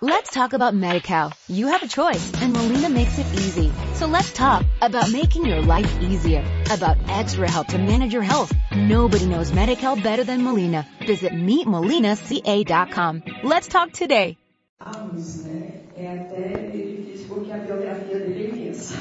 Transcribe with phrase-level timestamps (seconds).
[0.00, 1.32] Let's talk about MediCal.
[1.48, 3.72] You have a choice and Molina makes it easy.
[3.94, 8.52] So let's talk about making your life easier, about extra help to manage your health.
[8.76, 10.86] Nobody knows MediCal better than Molina.
[11.04, 13.22] Visit meetmolinaca.com.
[13.42, 14.36] Let's talk today.
[14.80, 15.72] Anos, né?
[15.96, 18.94] É até difícil porque a biografia dele é imensa.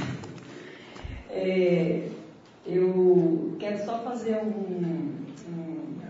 [1.29, 1.99] É,
[2.65, 4.49] eu quero só fazer um,
[5.47, 6.01] um,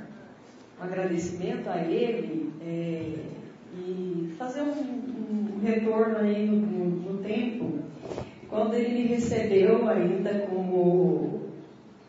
[0.79, 2.53] um agradecimento a ele.
[2.61, 3.36] É,
[3.85, 7.79] e fazer um, um retorno aí no, no, tempo,
[8.49, 11.41] quando ele me recebeu ainda como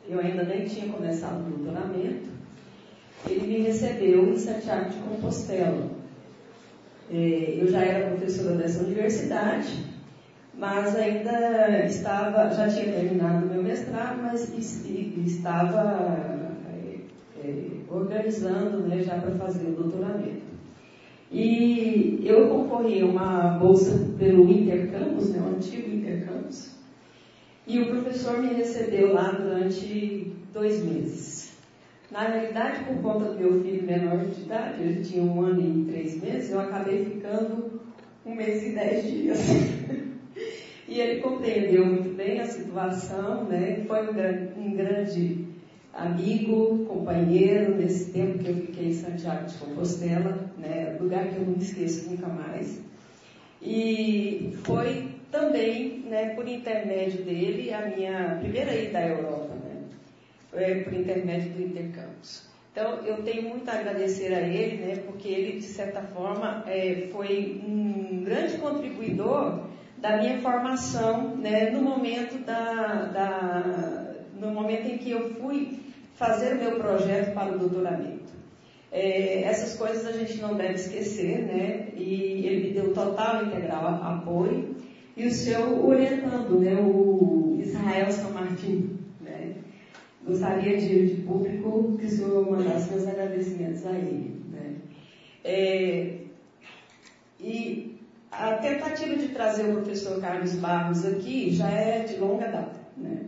[0.09, 2.29] eu ainda nem tinha começado o doutoramento,
[3.27, 5.91] ele me recebeu em Santiago de Compostela.
[7.11, 9.85] É, eu já era professora dessa universidade,
[10.55, 14.55] mas ainda estava, já tinha terminado meu mestrado, mas
[15.27, 16.17] estava
[16.73, 16.99] é,
[17.45, 20.48] é, organizando né, já para fazer o doutoramento.
[21.31, 26.79] E eu concorri a uma bolsa pelo Intercampus, né, o antigo Intercampus,
[27.67, 31.53] e o professor me recebeu lá durante dois meses.
[32.11, 35.85] Na realidade, por conta do meu filho menor de idade, ele tinha um ano e
[35.85, 37.79] três meses, eu acabei ficando
[38.25, 39.39] um mês e dez dias.
[40.89, 43.85] e ele compreendeu muito bem a situação, né?
[43.87, 45.48] foi um um grande
[45.99, 51.47] amigo, companheiro, nesse tempo que eu fiquei em Santiago de Compostela, né, lugar que eu
[51.47, 52.81] não esqueço nunca mais.
[53.61, 59.83] E foi também, né, por intermédio dele, a minha primeira ida à Europa, né,
[60.51, 62.49] foi por intermédio do Intercampus.
[62.71, 67.09] Então, eu tenho muito a agradecer a ele, né, porque ele, de certa forma, é,
[67.11, 74.97] foi um grande contribuidor da minha formação, né, no momento da, da, no momento em
[74.97, 75.88] que eu fui
[76.19, 78.33] fazer o meu projeto para o doutoramento.
[78.91, 81.89] É, essas coisas a gente não deve esquecer, né?
[81.95, 84.75] E ele me deu total integral apoio.
[85.17, 86.75] E o seu orientando, né?
[86.75, 89.55] O Israel São Martin, né?
[90.27, 94.75] Gostaria de, de público que o senhor mandasse meus agradecimentos a ele, né?
[95.45, 96.15] É,
[97.39, 98.01] e
[98.33, 103.28] a tentativa de trazer o professor Carlos Barros aqui já é de longa data, né?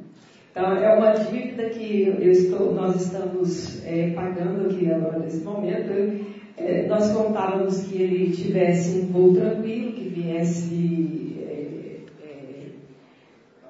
[0.51, 6.27] Então, é uma dívida que estou, nós estamos é, pagando aqui agora nesse momento.
[6.57, 12.67] É, nós contávamos que ele tivesse um voo tranquilo, que viesse, é, é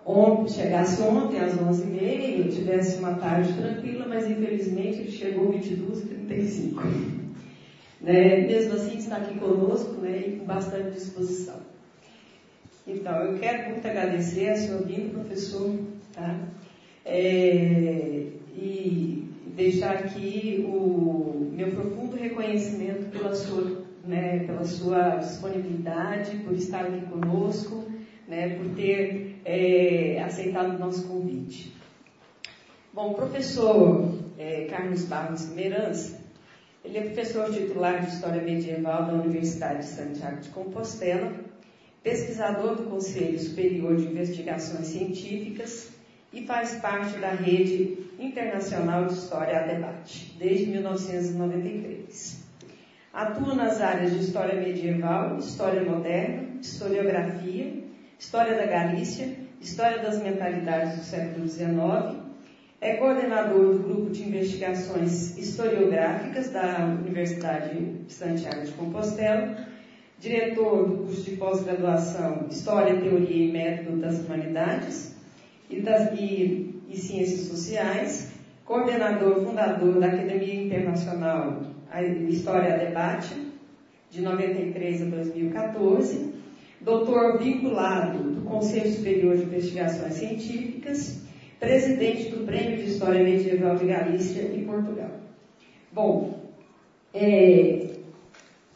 [0.07, 7.21] ontem, chegasse ontem às 11h30, tivesse uma tarde tranquila, mas infelizmente ele chegou 22h35.
[8.01, 8.47] Né?
[8.47, 11.57] Mesmo assim, está aqui conosco né, e com bastante disposição.
[12.87, 15.79] Então, eu quero muito agradecer a sua vinda, professor.
[16.15, 16.41] Tá?
[17.12, 18.26] É,
[18.56, 26.82] e deixar aqui o meu profundo reconhecimento pela sua, né, pela sua disponibilidade, por estar
[26.82, 27.84] aqui conosco,
[28.28, 31.75] né, por ter é, aceitado o nosso convite.
[32.94, 36.21] Bom, o professor é, Carlos Barros Merança,
[36.84, 41.32] ele é professor titular de História Medieval da Universidade de Santiago de Compostela,
[42.04, 46.00] pesquisador do Conselho Superior de Investigações Científicas,
[46.33, 52.45] e faz parte da Rede Internacional de História a Debate, desde 1993.
[53.13, 57.83] Atua nas áreas de História Medieval, História Moderna, Historiografia,
[58.19, 62.21] História da Galícia, História das Mentalidades do século XIX,
[62.81, 69.67] é coordenador do Grupo de Investigações Historiográficas da Universidade de Santiago de Compostela,
[70.19, 75.20] diretor do curso de pós-graduação História, Teoria e Método das Humanidades,
[75.71, 78.33] e, das, e, e Ciências Sociais,
[78.65, 81.63] coordenador fundador da Academia Internacional
[82.29, 83.35] História a Debate,
[84.11, 86.35] de 93 a 2014,
[86.81, 91.23] doutor vinculado do Conselho Superior de Investigações Científicas,
[91.59, 95.11] presidente do Prêmio de História Medieval de Galícia e Portugal.
[95.93, 96.41] Bom,
[97.13, 97.91] é,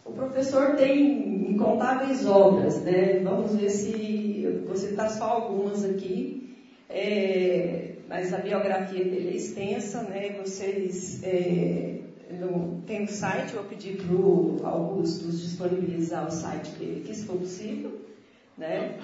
[0.05, 3.21] o professor tem incontáveis obras, né?
[3.21, 6.44] Vamos ver se vou citar só algumas aqui.
[6.97, 10.37] É, mas a biografia dele é extensa, né?
[10.41, 11.97] Vocês é,
[12.31, 17.27] no, tem um site, vou pedir para o Augusto disponibilizar o site dele, que se
[17.27, 17.99] for possível,
[18.57, 18.97] né?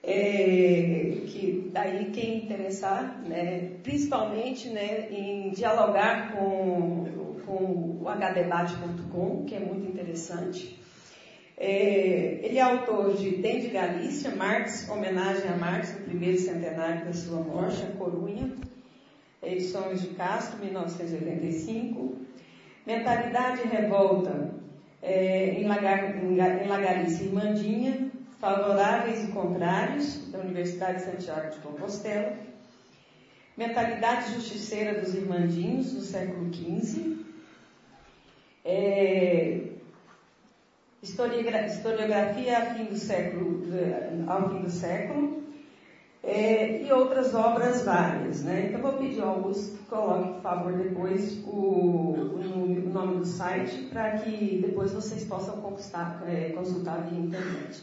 [0.00, 9.56] É, que daí quem interessar, né, principalmente né, em dialogar com, com o hdebate.com, que
[9.56, 10.78] é muito interessante,
[11.56, 17.04] é, ele é autor de Tem de Galícia, Marx, homenagem a Marx, no primeiro centenário
[17.04, 18.52] da sua morte, a Corunha,
[19.42, 22.24] edições de Castro, 1985.
[22.86, 24.50] Mentalidade e Revolta,
[25.00, 31.60] é, em, Lagar, em Lagarice e Mandinha, Favoráveis e Contrários, da Universidade de Santiago de
[31.60, 32.36] Compostela,
[33.56, 37.24] Mentalidade Justiceira dos Irmandinhos, do século XV,
[38.64, 39.60] é,
[41.04, 43.62] historiografia fim século,
[44.26, 45.42] ao fim do século
[46.22, 48.42] é, e outras obras várias.
[48.42, 48.68] Né?
[48.68, 53.26] Então, vou pedir ao Augusto que coloque, por favor, depois o, o, o nome do
[53.26, 57.82] site para que depois vocês possam consultar, é, consultar via internet.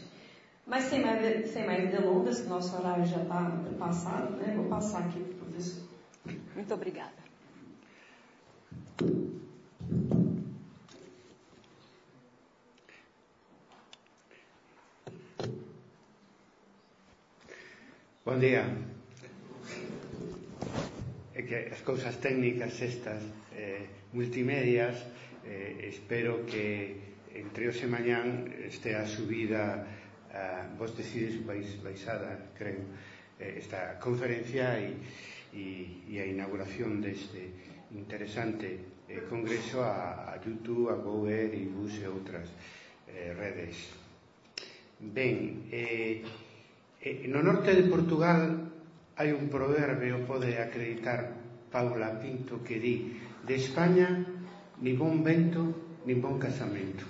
[0.66, 4.54] Mas sem mais, sem mais delongas, que nosso horário já está passado, né?
[4.56, 5.82] vou passar aqui para o professor.
[6.54, 7.22] Muito obrigada.
[18.24, 18.62] Bon día.
[21.34, 23.18] É que as cousas técnicas estas
[23.50, 23.82] eh,
[24.14, 24.94] multimedias
[25.42, 27.02] eh, espero que
[27.34, 29.82] entre hoxe mañán estea subida
[30.30, 32.86] eh, vos decides vais, baixada, creo
[33.42, 34.94] eh, esta conferencia e,
[35.50, 37.50] e, e a inauguración deste
[37.90, 42.46] interesante eh, congreso a, a YouTube, a Google, e Bus e outras
[43.10, 43.90] eh, redes.
[45.02, 46.22] Ben, eh,
[47.02, 48.70] Eh, no norte de Portugal
[49.18, 51.34] hai un proverbio, pode acreditar
[51.66, 54.22] Paula Pinto, que di de España
[54.78, 57.02] ni bon vento, ni bon casamento.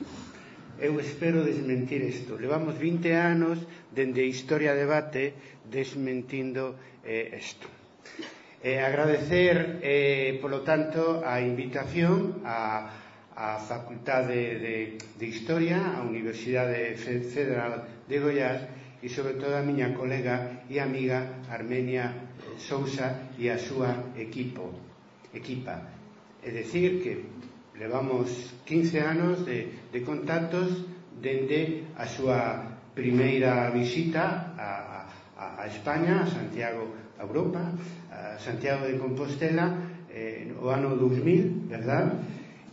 [0.81, 2.41] Eu espero desmentir isto.
[2.41, 3.61] Levamos 20 anos
[3.93, 7.69] dende Historia Debate desmentindo eh, isto.
[8.65, 13.03] Eh, agradecer, eh, polo tanto, a invitación a
[13.35, 18.61] a Facultade de, de Historia, a Universidade Federal de Goiás,
[19.03, 24.71] e sobre todo a miña colega e amiga Armenia Sousa e a súa equipo,
[25.35, 25.75] equipa.
[26.39, 27.27] É dicir que
[27.75, 30.87] levamos 15 anos de, de contactos
[31.19, 32.63] dende a súa
[32.95, 34.71] primeira visita a,
[35.35, 36.87] a, a España, a Santiago,
[37.19, 37.63] a Europa,
[38.11, 39.67] a Santiago de Compostela,
[40.15, 42.23] eh, o ano 2000, verdad?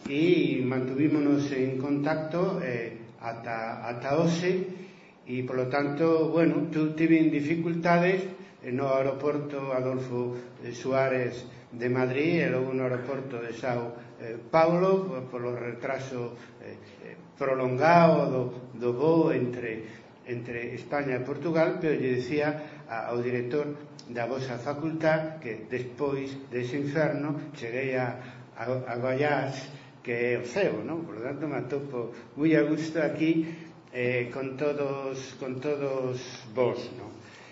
[0.06, 4.89] E mantuvímonos en contacto eh, ata, ata hoxe
[5.30, 8.26] e polo tanto, bueno, tu tiven dificultades
[8.66, 10.34] no aeroporto Adolfo
[10.66, 16.34] eh, Suárez de Madrid e logo no aeroporto de Sao eh, Paulo polo retraso
[16.66, 18.44] eh, prolongado do,
[18.74, 19.86] do voo entre
[20.30, 23.66] entre España e Portugal, pero lle decía ao director
[24.10, 28.18] da vosa facultad que despois dese inferno cheguei a,
[28.58, 29.58] a, a Goiás
[30.04, 31.06] que é o ceo, non?
[31.06, 33.46] Por lo tanto, me atopo moi a gusto aquí
[33.94, 36.20] eh, con, todos, con todos
[36.54, 36.78] vos.
[36.98, 37.10] No?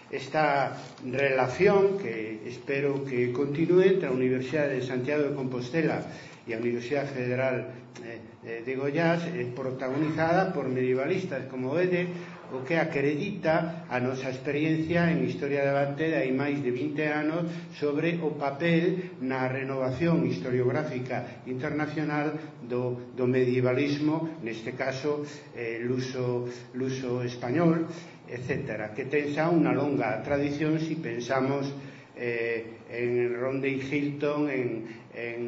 [0.09, 5.99] Esta relación que espero que continúe entre a Universidade de Santiago de Compostela
[6.47, 12.07] e a Universidade Federal eh, eh, de Goiás eh, protagonizada por medievalistas como Ede
[12.53, 17.43] o que acredita a nosa experiencia en Historia da de hai máis de 20 anos
[17.75, 27.19] sobre o papel na renovación historiográfica internacional do, do medievalismo, neste caso eh, luso, luso
[27.23, 27.87] español,
[28.31, 31.67] etc., que ten xa unha longa tradición se si pensamos
[32.15, 34.69] eh, en Rodney Hilton, en,
[35.11, 35.41] en,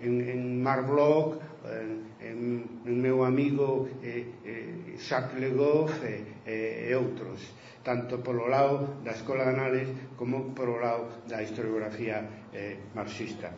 [0.00, 2.38] en, en Mark Bloch, en, en,
[2.86, 7.40] en meu amigo eh, eh, Jacques Legoff, eh, eh, e outros
[7.84, 13.52] tanto polo lado da Escola de Anales como polo lado da historiografía eh, marxista.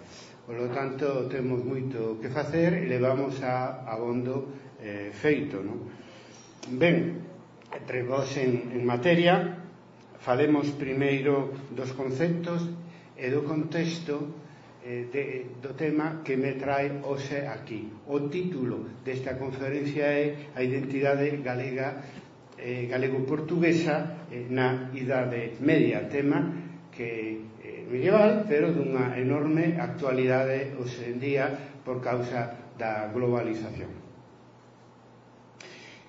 [0.47, 5.63] Por lo tanto, temos moito que facer e levamos a abondo eh, feito.
[5.63, 5.87] Non?
[6.75, 7.23] Ben,
[7.71, 9.63] entre vos en, en materia,
[10.19, 12.67] falemos primeiro dos conceptos
[13.15, 14.43] e do contexto
[14.83, 15.23] eh, de,
[15.63, 17.95] do tema que me trae hoxe aquí.
[18.11, 22.03] O título desta conferencia é a identidade galega
[22.67, 26.51] eh, galego-portuguesa eh, na Idade Media, tema
[26.91, 31.47] que eh, medieval, pero dunha enorme actualidade hoxe en día
[31.87, 33.95] por causa da globalización.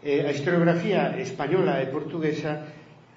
[0.01, 2.65] Eh, a historiografía española e portuguesa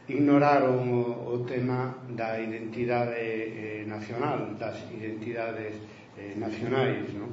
[0.04, 5.80] ignoraron o, o tema da identidade eh, nacional, das identidades
[6.20, 7.32] eh, nacionais, non?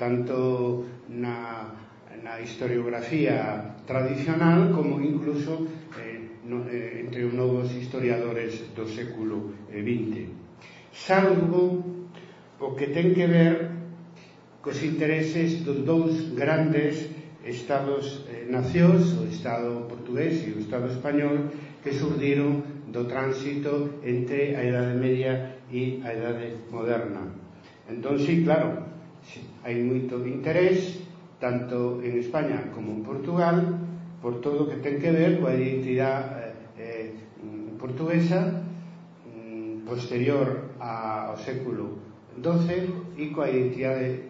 [0.00, 1.70] tanto na
[2.24, 5.68] na historiografía tradicional como incluso
[6.00, 10.32] eh, no, eh, entre os novos historiadores do século eh, XX
[10.90, 11.84] salvo
[12.64, 13.74] o que ten que ver
[14.64, 17.12] cos intereses dos dous grandes
[17.44, 21.52] estados eh, nacións, o estado portugués e o estado español,
[21.84, 27.28] que surdiron do tránsito entre a Idade Media e a Idade Moderna.
[27.84, 28.88] Entón, sí, claro,
[29.60, 31.03] hai moito interés
[31.44, 33.76] tanto en España como en Portugal
[34.22, 38.64] por todo o que ten que ver coa identidade eh, eh, portuguesa
[39.28, 42.00] mm, posterior a, ao século
[42.40, 44.24] XII e coa identidade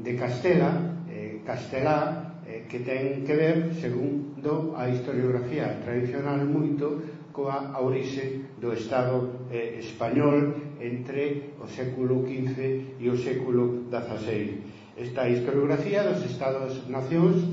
[0.00, 7.04] de Castela eh, Castelá eh, que ten que ver segundo a historiografía tradicional moito
[7.36, 15.28] coa orixe do Estado eh, español entre o século XV e o século XVI esta
[15.28, 17.48] historiografía dos Estados-nacións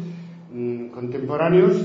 [0.51, 1.79] mm, contemporáneos,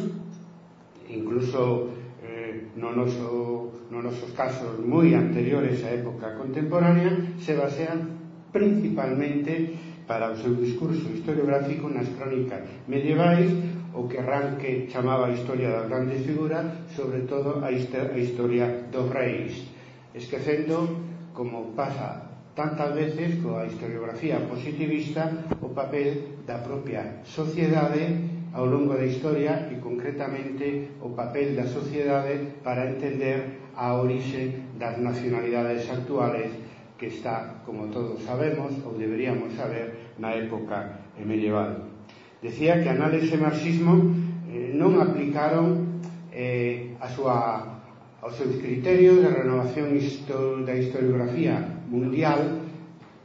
[1.09, 1.95] incluso
[2.27, 8.19] eh, no noso, no nosos casos moi anteriores á época contemporánea, se basean
[8.51, 13.49] principalmente para o seu discurso historiográfico nas crónicas medievais
[13.95, 19.69] o que Ranke chamaba a historia das grandes figuras, sobre todo a historia dos reis,
[20.13, 20.91] esquecendo
[21.33, 22.22] como pasa
[22.55, 25.33] tantas veces coa historiografía positivista
[25.65, 32.61] o papel da propia sociedade ao longo da historia e concretamente o papel da sociedade
[32.61, 36.53] para entender a orixe das nacionalidades actuales
[37.01, 41.89] que está, como todos sabemos ou deberíamos saber, na época medieval.
[42.45, 44.13] Decía que análise e marxismo
[44.53, 47.81] eh, non aplicaron eh, a súa
[48.21, 49.97] aos seus criterios de renovación
[50.63, 52.65] da historiografía mundial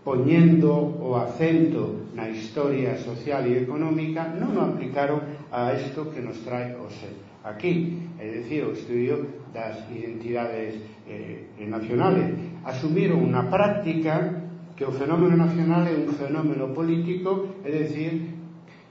[0.03, 5.23] poñendo o acento na historia social e económica non o aplicaron
[5.55, 10.75] a isto que nos trae o ser aquí, é dicir, o estudio das identidades
[11.07, 12.35] eh, nacionales.
[12.67, 14.43] Asumiron unha práctica
[14.75, 18.35] que o fenómeno nacional é un fenómeno político, é dicir,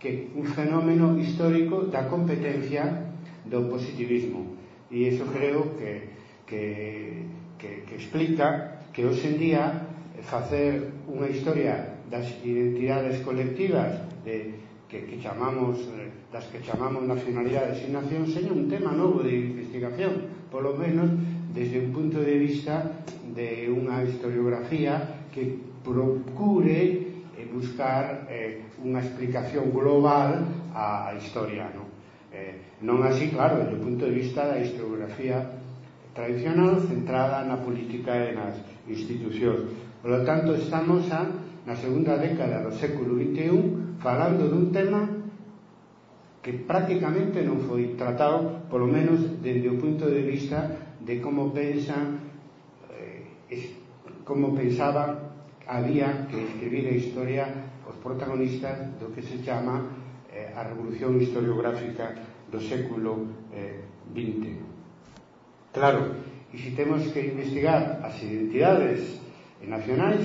[0.01, 3.13] que un fenómeno histórico da competencia
[3.45, 4.57] do positivismo.
[4.91, 6.17] E iso creo que,
[6.49, 6.65] que,
[7.61, 9.65] que, que explica que hoxe en día
[10.17, 14.57] eh, facer unha historia das identidades colectivas de,
[14.89, 19.53] que, que chamamos eh, das que chamamos nacionalidades e nación seña un tema novo de
[19.53, 21.13] investigación polo menos
[21.53, 23.05] desde un punto de vista
[23.37, 30.41] de unha historiografía que procure eh, buscar eh, unha explicación global
[30.73, 31.93] á historia non?
[32.33, 35.53] Eh, non así, claro, desde o punto de vista da historiografía
[36.17, 38.57] tradicional centrada na política e nas
[38.89, 39.71] institucións.
[40.03, 41.27] Por lo tanto, estamos a,
[41.67, 45.03] na segunda década do século XXI falando dun tema
[46.47, 52.23] que prácticamente non foi tratado, polo menos dende o punto de vista de como pensan
[52.95, 53.27] eh,
[54.23, 55.35] como pensaba
[55.67, 57.45] había que escribir a historia
[57.83, 59.91] os protagonistas do que se chama
[60.31, 62.15] eh, a revolución historiográfica
[62.47, 63.83] do século eh,
[64.15, 64.63] XX.
[65.75, 66.15] Claro,
[66.53, 69.21] e se temos que investigar as identidades
[69.67, 70.23] nacionais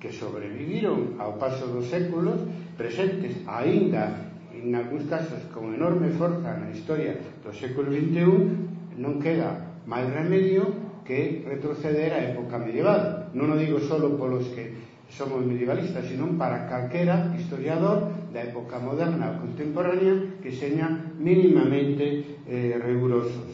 [0.00, 2.40] que sobreviviron ao paso dos séculos
[2.74, 9.80] presentes aínda en algúns casos con enorme forza na historia do século XXI non queda
[9.86, 16.06] máis remedio que retroceder á época medieval non o digo só polos que somos medievalistas,
[16.06, 20.86] senón para calquera historiador da época moderna ou contemporánea que seña
[21.18, 23.49] mínimamente eh, rigurosos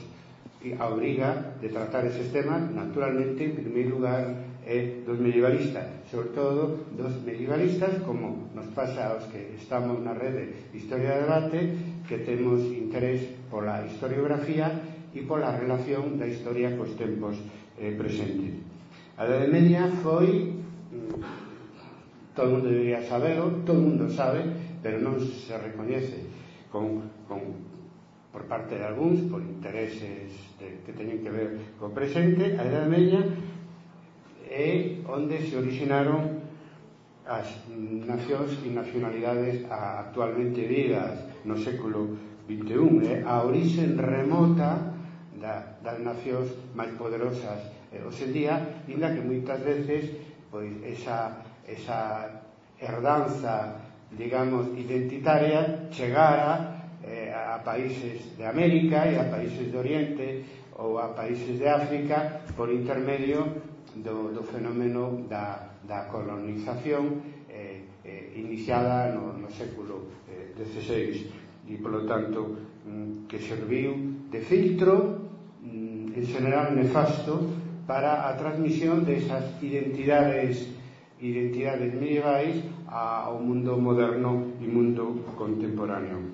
[0.66, 4.34] que a obriga de tratar eses temas naturalmente en primeiro lugar
[4.66, 10.66] é dos medievalistas sobre todo dos medievalistas como nos pasa aos que estamos na rede
[10.74, 11.60] Historia de Debate
[12.10, 14.74] que temos interés pola historiografía
[15.14, 17.38] e pola relación da historia cos tempos
[17.78, 18.58] eh, presentes.
[19.14, 20.50] A Edade Media foi
[20.90, 24.42] mm, todo mundo debería saberlo, todo mundo sabe
[24.82, 26.26] pero non se recoñece
[26.74, 27.65] con, con
[28.36, 30.28] por parte de algúns por intereses
[30.60, 33.24] de, que teñen que ver co presente, a Edade Media
[34.44, 36.44] é onde se originaron
[37.24, 41.16] as nacións e nacionalidades actualmente vidas
[41.48, 42.12] no século
[42.44, 44.92] XXI, é a orixen remota
[45.40, 50.12] da, das nacións máis poderosas eh, hoxe en día, inda que moitas veces
[50.52, 52.44] pois esa, esa
[52.76, 53.80] herdanza
[54.12, 56.75] digamos, identitaria chegara
[57.56, 60.44] a países de América e a países de Oriente
[60.76, 63.64] ou a países de África por intermedio
[63.96, 71.32] do, do fenómeno da, da colonización eh, eh, iniciada no, no século eh, XVI
[71.66, 75.32] e polo tanto mm, que serviu de filtro
[75.64, 77.40] mm, en general nefasto
[77.88, 80.76] para a transmisión desas identidades
[81.16, 86.25] identidades medievais ao mundo moderno e mundo contemporáneo.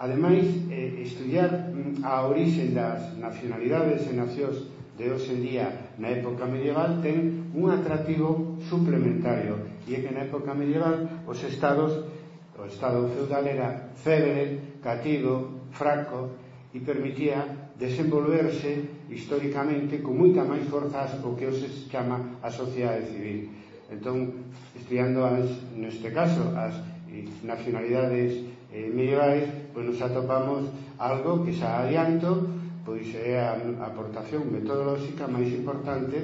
[0.00, 4.56] Ademais, eh, estudiar mm, a orixe das nacionalidades e nacións
[4.96, 5.66] de hoxe en día
[6.00, 9.60] na época medieval ten un atractivo suplementario.
[9.84, 12.08] E é que na época medieval os estados
[12.56, 16.32] o estado feudal era febre, cativo, franco
[16.72, 23.52] e permitía desenvolverse históricamente con moita máis forzas o que se chama a sociedade civil.
[23.92, 25.44] Entón, estudiando as,
[25.76, 26.72] neste caso as
[27.12, 32.48] eh, nacionalidades eh, medievais, pois nos atopamos algo que xa adianto,
[32.86, 36.18] pois é a aportación metodolóxica máis importante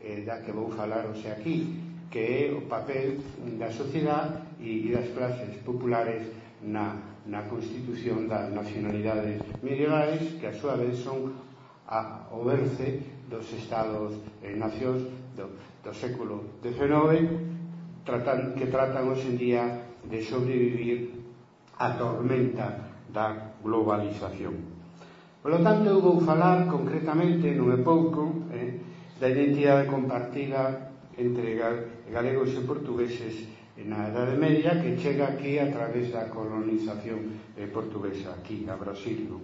[0.00, 1.78] eh, da que vou falar hoxe aquí,
[2.10, 3.20] que é o papel
[3.60, 6.24] da sociedade e das clases populares
[6.62, 11.34] na, na constitución das nacionalidades medievais que a súa vez son
[11.86, 15.04] a, o berce dos estados e nacións
[15.36, 15.52] do,
[15.84, 17.28] do século XIX
[18.02, 19.64] tratan, que tratan hoxe en día
[20.08, 21.17] de sobrevivir
[21.78, 24.78] a tormenta da globalización.
[25.42, 28.82] Por lo tanto, eu vou falar concretamente, non é pouco, eh,
[29.22, 31.58] da identidade compartida entre
[32.10, 33.46] galegos e portugueses
[33.86, 39.30] na Edade Media que chega aquí a través da colonización eh, portuguesa aquí a Brasil.
[39.30, 39.42] Non?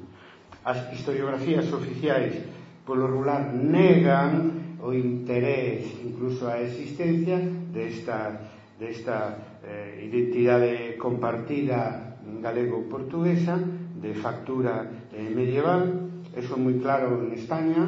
[0.66, 2.42] As historiografías oficiais
[2.82, 7.38] polo rural negan o interés, incluso a existencia
[7.70, 8.36] desta,
[8.76, 12.03] desta eh, identidade compartida
[12.40, 13.58] galego-portuguesa
[14.00, 16.10] de factura eh, medieval.
[16.34, 17.84] Eso é moi claro en España,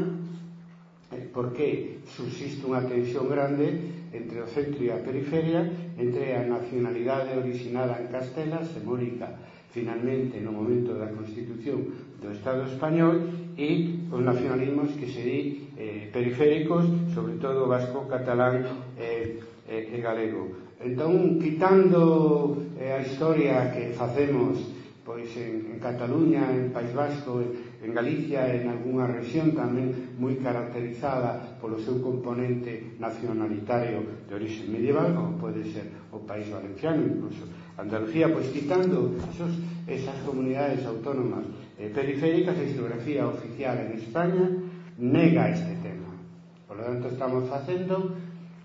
[1.10, 5.66] eh, porque subsiste unha tensión grande entre o centro e a periferia,
[5.98, 9.34] entre a nacionalidade originada en Castela, semónica
[9.76, 15.40] finalmente no momento da Constitución do Estado Español, e os nacionalismos que se di
[15.76, 18.64] eh, periféricos, sobre todo vasco, catalán
[18.96, 26.50] eh, eh, e galego Entón, quitando eh, a historia que facemos pois en, en Cataluña,
[26.50, 34.02] en País Vasco, en Galicia en algunha región tamén moi caracterizada polo seu componente nacionalitario
[34.26, 37.46] de orixe medieval, como pode ser o País Valenciano, incluso
[37.78, 41.46] Andalucía, pois quitando esos, esas comunidades autónomas
[41.78, 44.44] eh, periféricas, a historiografía oficial en España
[44.98, 46.10] nega este tema.
[46.66, 48.10] Por lo tanto, estamos facendo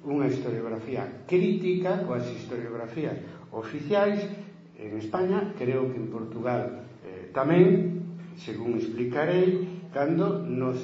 [0.06, 3.22] unha historiografía crítica coas historiografías
[3.54, 4.26] oficiais
[4.82, 8.02] en España, creo que en Portugal eh, tamén,
[8.34, 10.82] según explicarei, cando nos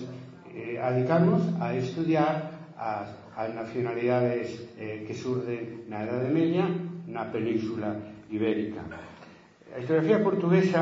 [0.54, 6.70] eh, adicamos a estudiar as, as nacionalidades eh, que surden na Edade Media
[7.10, 7.98] na península
[8.30, 8.86] ibérica.
[9.74, 10.82] A historiografía portuguesa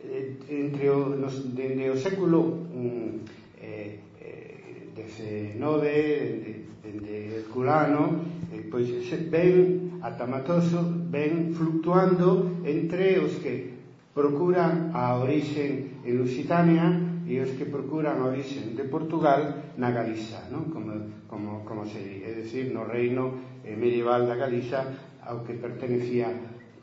[0.00, 3.28] eh, entre o, nos, dende o século mm,
[3.60, 6.61] eh, eh, 19,
[6.92, 8.20] dende Herculano
[8.52, 8.84] e eh, pois
[9.32, 13.72] ben atamatoso ben fluctuando entre os que
[14.12, 16.92] procuran a orixe Lusitania
[17.24, 20.68] e os que procuran a orixe de Portugal na Galiza, non?
[20.68, 24.84] Como, como, como se di, é dicir, no reino eh, medieval da Galiza
[25.24, 26.28] ao que pertenecía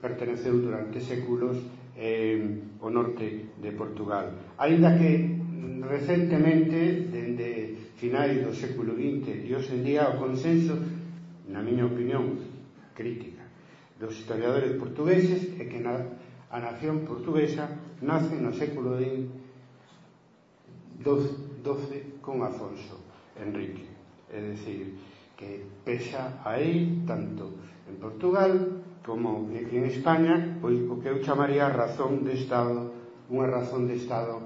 [0.01, 1.59] perteneceu durante séculos
[1.93, 2.39] eh,
[2.81, 4.57] o norte de Portugal.
[4.57, 5.37] Ainda que
[5.89, 7.58] recentemente, dende
[7.99, 10.79] finais do século XX e hoxe en día o consenso,
[11.51, 12.39] na miña opinión
[12.95, 13.43] crítica,
[13.99, 16.07] dos historiadores portugueses é que na,
[16.47, 17.67] a nación portuguesa
[17.99, 19.43] nace no século XII
[22.23, 23.03] con Afonso
[23.35, 23.83] Enrique.
[24.31, 24.95] É dicir,
[25.35, 27.51] que pesa aí tanto
[27.83, 32.95] en Portugal como en España pois o que eu chamaría razón de Estado
[33.27, 34.39] unha razón de Estado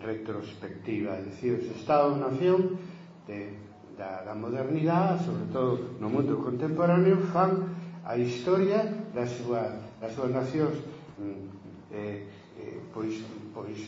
[0.00, 2.78] retrospectiva, é dicir, os Estado-nación
[3.26, 3.54] de,
[3.96, 10.30] da, da modernidade, sobre todo no mundo contemporáneo, fan a historia das súas, das súas
[10.30, 10.78] nacións
[11.18, 12.22] mm, eh,
[12.60, 13.18] eh, pois,
[13.50, 13.78] pois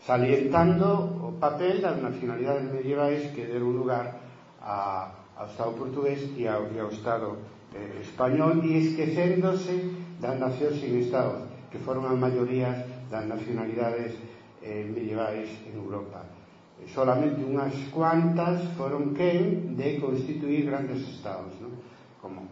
[0.00, 4.16] salientando o papel das nacionalidades medievais que deron lugar
[4.64, 7.36] a, ao Estado portugués e ao, e ao Estado
[7.76, 12.80] eh, español e esquecéndose das nacións sin Estado que foron as maiorías
[13.12, 14.16] das nacionalidades
[14.62, 16.24] eh, medievais en Europa.
[16.80, 21.76] Eh, solamente unhas cuantas foron quen de constituir grandes estados, non?
[22.20, 22.44] como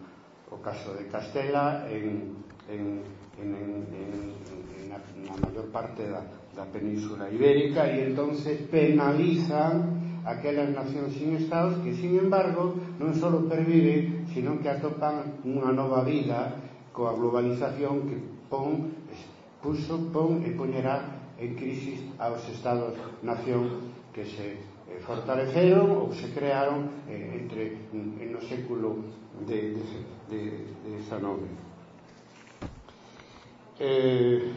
[0.49, 3.05] o caso de Castela en, en,
[3.37, 6.25] en, en, en, en, na, na maior parte da,
[6.57, 13.29] da península ibérica e entonces penalizan aquelas nacións sin estados que, sin embargo, non só
[13.45, 16.57] perviven, sino que atopan unha nova vida
[16.89, 18.17] coa globalización que
[18.49, 18.97] pon,
[19.61, 26.91] puso, pon e poñerá en crisis aos Estados-Nación que se eh, fortaleceron ou se crearon
[27.07, 28.99] eh, entre mm, no século
[29.47, 29.83] de, de,
[30.27, 30.41] de,
[30.83, 31.47] de 19.
[33.79, 34.51] Eh,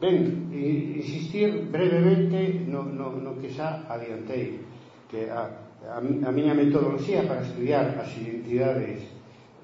[0.00, 0.48] ben,
[0.96, 4.64] insistir brevemente no, no, no que xa adiantei
[5.10, 9.04] que a, a, a miña metodoloxía para estudiar as identidades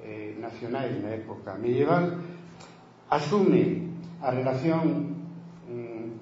[0.04, 2.20] eh, nacionais na época medieval
[3.08, 3.88] asume
[4.20, 5.13] a relación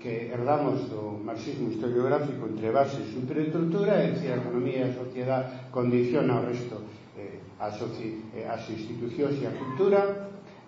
[0.02, 4.98] que herdamos do marxismo historiográfico entre base e superestrutura, é dicir, a economía e a
[4.98, 6.82] sociedade condiciona o resto
[7.14, 10.02] eh, as, eh, as institucións e a cultura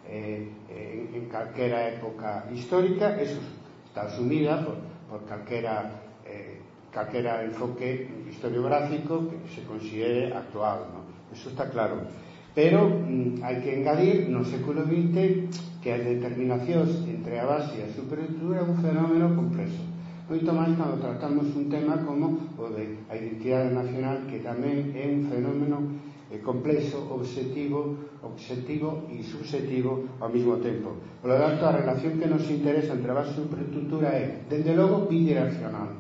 [0.06, 3.42] eh, eh, en, en calquera época histórica, eso
[3.90, 4.78] está asumida por,
[5.10, 6.62] por calquera eh,
[6.94, 11.02] calquera enfoque historiográfico que se considere actual, ¿no?
[11.34, 12.06] Eso está claro.
[12.54, 15.50] Pero mm, hai que engadir no século XX
[15.82, 19.82] que as determinacións entre a base e a superestrutura é un fenómeno complexo.
[20.30, 25.02] Moito máis cando tratamos un tema como o de a identidade nacional que tamén é
[25.02, 25.98] un fenómeno
[26.30, 30.94] eh, complexo, obxectivo, obxectivo e subjetivo ao mesmo tempo.
[31.18, 34.78] Por lo tanto, a relación que nos interesa entre a base e superestrutura é, dende
[34.78, 35.90] logo, bidireccional.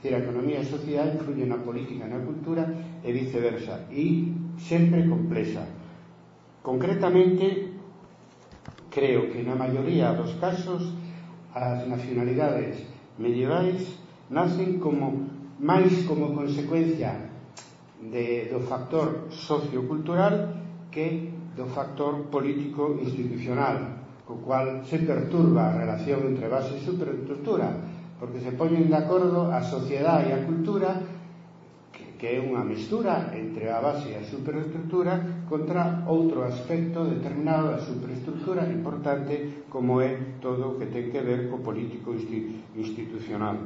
[0.00, 2.64] Decir, a economía e a sociedade influyen na política e na cultura
[3.04, 5.77] e viceversa, e sempre complexa
[6.62, 7.72] Concretamente,
[8.90, 10.94] creo que na maioría dos casos
[11.54, 12.82] as nacionalidades
[13.18, 13.98] medievais
[14.30, 17.30] nacen como máis como consecuencia
[17.98, 20.54] de, do factor sociocultural
[20.90, 27.74] que do factor político institucional co cual se perturba a relación entre base e superestructura
[28.20, 31.00] porque se poñen de acordo a sociedade e a cultura
[31.90, 37.72] que, que é unha mistura entre a base e a superestructura contra outro aspecto determinado
[37.72, 42.12] da superestructura importante como é todo o que ten que ver co político
[42.76, 43.56] institucional.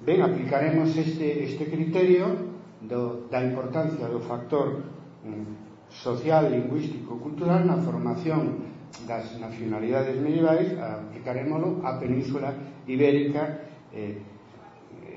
[0.00, 4.80] Ben, aplicaremos este, este criterio do, da importancia do factor
[5.26, 8.70] mm, social, lingüístico, cultural na formación
[9.06, 12.54] das nacionalidades medievais, aplicarémoslo á Península
[12.86, 14.22] Ibérica eh,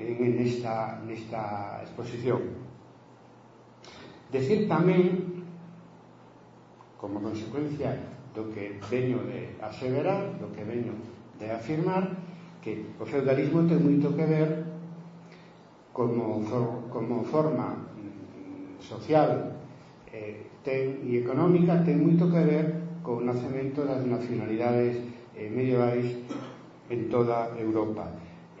[0.02, 2.67] en, en esta, nesta exposición.
[4.28, 5.40] Decir tamén,
[7.00, 7.96] como consecuencia
[8.36, 10.92] do que veño de aseverar, do que veño
[11.40, 12.12] de afirmar,
[12.60, 14.68] que o feudalismo ten moito que ver
[15.96, 19.56] como, for, como forma mm, social
[20.12, 22.66] eh, ten, e económica ten moito que ver
[23.00, 25.00] co nacemento das nacionalidades
[25.32, 26.04] eh, medievais
[26.92, 28.12] en toda Europa.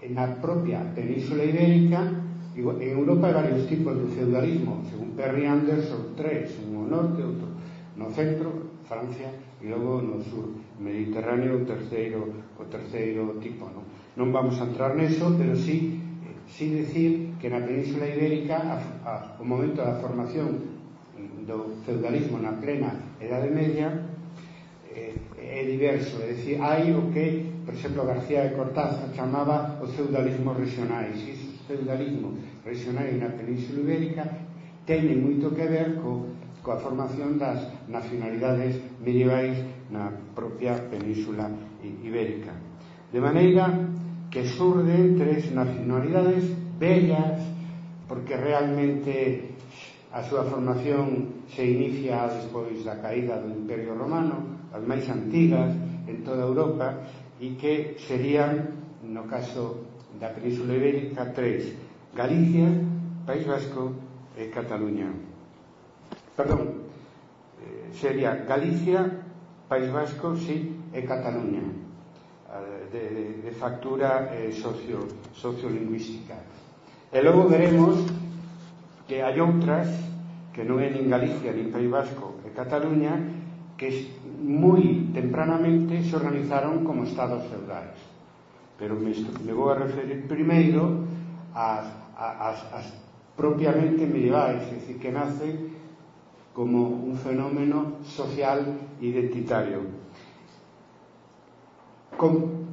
[0.08, 2.27] Na propia península ibérica
[2.58, 7.46] en Europa hai varios tipos de feudalismo, según Perry Anderson, tres, uno norte, outro
[7.94, 9.30] no centro, Francia,
[9.62, 10.54] e logo no sur.
[10.78, 13.66] Mediterráneo, o terceiro, o terceiro tipo.
[13.66, 13.82] Non,
[14.14, 18.76] non vamos a entrar neso, pero sí, eh, sí decir que na península ibérica a,
[19.02, 20.78] a, o momento da formación
[21.42, 23.90] do feudalismo na plena Edade Media
[24.94, 29.86] eh, é diverso, é dicir, hai o que, por exemplo, García de Cortázar chamaba o
[29.90, 32.32] feudalismo regionais, isos feudalismo?
[32.68, 34.24] regionais na Península Ibérica
[34.84, 36.28] teñen moito que ver co,
[36.60, 39.56] coa formación das nacionalidades medievais
[39.88, 41.48] na propia Península
[41.80, 42.52] Ibérica.
[43.08, 43.72] De maneira
[44.28, 46.44] que surden tres nacionalidades
[46.76, 47.40] bellas
[48.04, 49.56] porque realmente
[50.12, 55.72] a súa formación se inicia despois da caída do Imperio Romano, as máis antigas
[56.04, 57.00] en toda Europa
[57.40, 59.88] e que serían no caso
[60.20, 62.68] da Península Ibérica tres Galicia,
[63.26, 63.92] País Vasco
[64.36, 65.10] e Cataluña.
[66.36, 66.86] Perdón,
[67.60, 69.04] eh, sería Galicia,
[69.68, 75.04] País Vasco, sí, e Cataluña eh, de, de, de factura eh, socio,
[75.36, 76.40] sociolingüística.
[77.12, 78.04] E logo veremos
[79.08, 79.88] que hai outras
[80.52, 83.16] que non é nin Galicia, nin País Vasco e Cataluña
[83.78, 83.88] que
[84.42, 87.96] moi tempranamente se organizaron como estados feudais.
[88.78, 89.10] Pero me,
[89.44, 91.06] me vou a referir primeiro
[91.58, 92.86] as, as, as
[93.34, 95.74] propiamente medievais, é dicir, que nace
[96.54, 98.62] como un fenómeno social
[99.02, 99.82] identitario
[102.18, 102.66] con,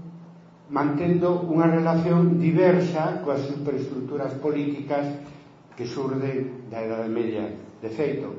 [0.69, 5.05] mantendo unha relación diversa coas superestructuras políticas
[5.77, 7.45] que surden da Edade Media.
[7.77, 8.33] De feito,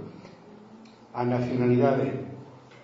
[1.15, 2.27] a nacionalidade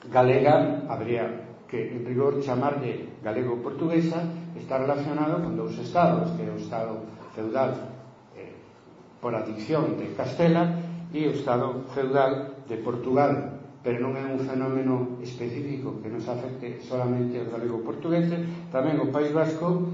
[0.07, 4.23] galega habría que, en rigor, chamarlle galego-portuguesa
[4.55, 7.03] está relacionado con dous estados, que é o estado
[7.35, 7.75] feudal
[8.37, 8.53] eh,
[9.21, 10.79] por adicción de Castela
[11.13, 13.61] e o Estado feudal de Portugal.
[13.83, 18.39] Pero non é un fenómeno específico que nos afecte solamente ao galego portugueses
[18.71, 19.91] tamén o País Vasco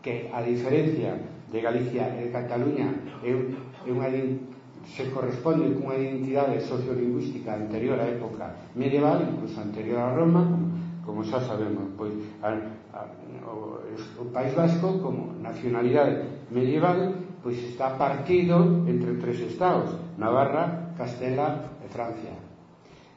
[0.00, 1.20] que a diferencia
[1.52, 2.88] de Galicia e de Cataluña
[3.20, 4.08] é, é unha
[4.84, 10.44] se corresponde cunha identidade sociolingüística anterior á época medieval, incluso anterior a Roma,
[11.04, 12.12] como xa sabemos, pois
[12.44, 12.52] a,
[12.92, 13.00] a,
[13.48, 13.80] o,
[14.20, 21.86] o País Vasco como nacionalidade medieval pois está partido entre tres estados, Navarra, Castela e
[21.92, 22.32] Francia.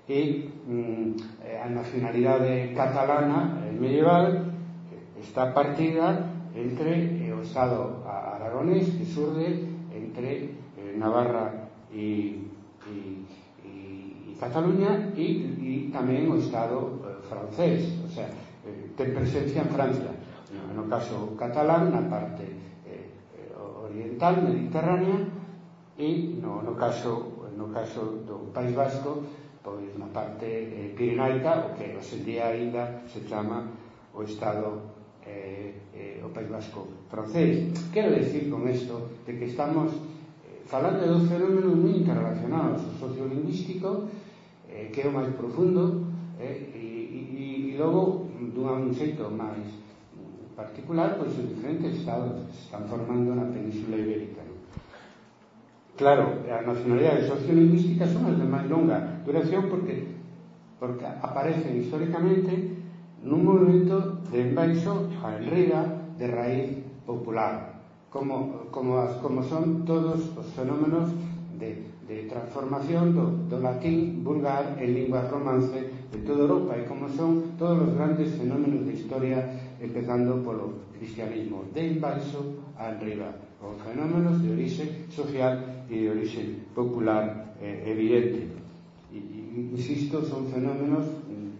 [0.04, 4.52] E mm, eh, a nacionalidade catalana eh, medieval
[5.15, 12.43] está partida entre eh, o estado aragonés que surde entre eh, Navarra e,
[12.88, 12.95] e,
[13.63, 13.71] e,
[14.28, 15.28] e Cataluña e,
[15.60, 18.28] e tamén o estado eh, francés, o sea,
[18.67, 20.12] eh, ten presencia en Francia,
[20.52, 22.46] no, no caso catalán na parte
[23.97, 25.17] oriental mediterránea
[25.97, 29.25] e no, no caso no caso do País Vasco
[29.65, 33.65] pois na parte eh, pirenaica o que hoxendía ainda se chama
[34.13, 34.93] o Estado
[35.25, 37.73] eh, eh, o País Vasco francés.
[37.91, 39.89] Quero decir con isto de que estamos
[40.45, 44.05] eh, falando de dos fenómenos moi interrelacionados o sociolingüístico
[44.69, 46.05] eh, que é o máis profundo
[46.38, 46.86] eh, e,
[47.17, 49.87] e, e logo dun xeito máis
[50.57, 54.41] particular pois os diferentes estados que se están formando en la península ibérica.
[55.95, 60.07] Claro, las nacionalidades sociolingüísticas son las de más longa duración porque,
[60.79, 62.73] porque aparecen históricamente
[63.23, 65.85] en un movimento de envaiso a enrida
[66.17, 71.09] de raíz popular, como, como, como son todos os fenómenos
[71.59, 77.09] de, de transformación do, do latín vulgar en lingua romance de toda Europa e como
[77.09, 79.41] son todos os grandes fenómenos de historia
[79.79, 83.29] empezando polo cristianismo de baixo a enriba
[83.61, 86.43] con fenómenos de orixe social e de orixe
[86.77, 88.45] popular eh, evidente.
[89.09, 89.17] E,
[89.73, 91.05] insisto, son fenómenos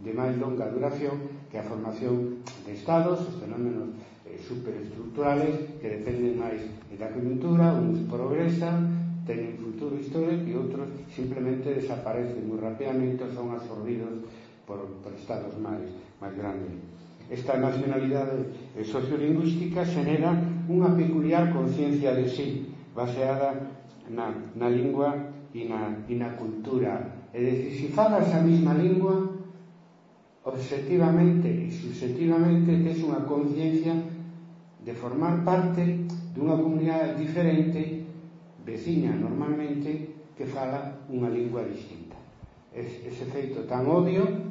[0.04, 1.20] de máis longa duración
[1.52, 6.62] que a formación de estados, os fenómenos eh, superestructurales que dependen máis
[6.96, 13.52] da coyuntura, uns progresan, teñen futuro histórico e outros simplemente desaparecen moi rapidamente ou son
[13.52, 14.24] absorbidos
[14.64, 15.84] por, por estados máis,
[16.24, 17.07] máis grandes.
[17.28, 20.32] Esta nacionalidade sociolingüística xenera
[20.72, 23.68] unha peculiar conciencia de sí, baseada
[24.08, 25.12] na, na lingua
[25.52, 27.28] e na, e na cultura.
[27.36, 29.28] É dicir, se falas a mesma lingua,
[30.48, 33.92] objetivamente e subjetivamente tes unha conciencia
[34.80, 38.08] de formar parte dunha comunidade diferente,
[38.64, 42.16] veciña normalmente, que fala unha lingua distinta.
[42.72, 44.47] Es, ese efeito tan obvio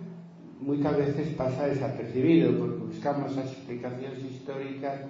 [0.61, 5.05] moitas veces pasa desapercibido porque buscamos as explicacións históricas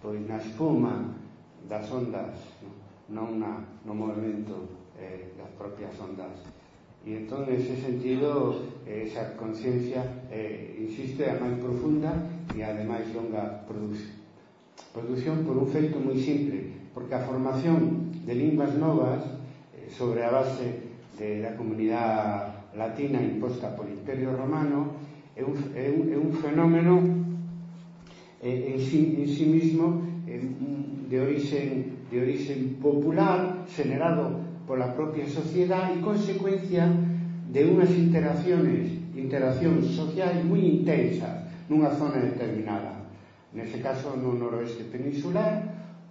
[0.00, 1.16] pois na espuma
[1.68, 2.36] das ondas
[3.08, 3.38] non?
[3.38, 4.66] Na, no movimento
[4.98, 6.42] eh, das propias ondas.
[7.06, 12.10] E entón ese sentido esa conciencia eh, insiste a máis profunda
[12.50, 14.10] e ademais longa produce
[14.90, 19.22] produción por un feito moi simple porque a formación de linguas novas
[19.70, 20.82] eh, sobre a base
[21.14, 25.00] de, da comunidade latina imposta por Imperio Romano
[25.34, 27.00] é un, é un, é un fenómeno
[28.40, 30.40] eh, en, sí, en sí mismo eh,
[31.08, 36.84] de orixen, de orixen popular generado pola propia sociedade e consecuencia
[37.48, 42.92] de unhas interacciones interaccións sociais moi intensas nunha zona determinada.
[43.56, 45.64] Nese caso no noroeste peninsular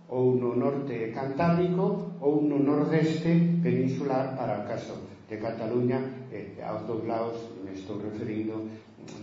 [0.10, 4.96] ou no norte cantábrico ou no nordeste peninsular para o caso
[5.30, 6.02] de Cataluña
[6.36, 8.68] eh, aos dous lados me estou referindo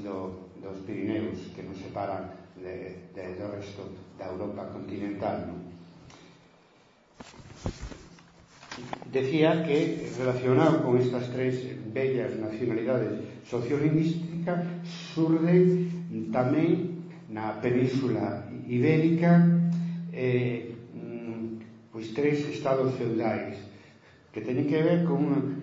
[0.01, 3.83] do, dos Pirineus que nos separan de, de, do resto
[4.19, 5.61] da Europa continental non?
[9.13, 11.61] decía que relacionado con estas tres
[11.93, 14.65] bellas nacionalidades sociolingüísticas
[15.13, 15.93] surde
[16.33, 19.45] tamén na península ibérica
[20.17, 23.61] eh, mm, pois tres estados feudais
[24.33, 25.61] que teñen que ver con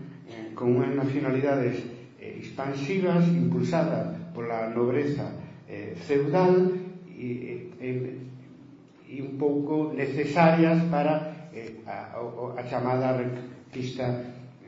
[0.60, 1.80] con unhas nacionalidades
[2.20, 5.32] eh, expansivas impulsada pola nobreza
[5.72, 6.76] eh, feudal
[7.08, 7.90] e, e,
[9.08, 14.04] e un pouco necesarias para eh, a, a, a chamada reconquista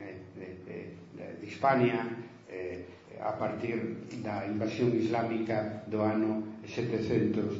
[0.00, 0.78] eh, de, de,
[1.12, 2.08] de Hispania
[2.48, 2.88] eh,
[3.20, 7.52] a partir da invasión islámica do ano 711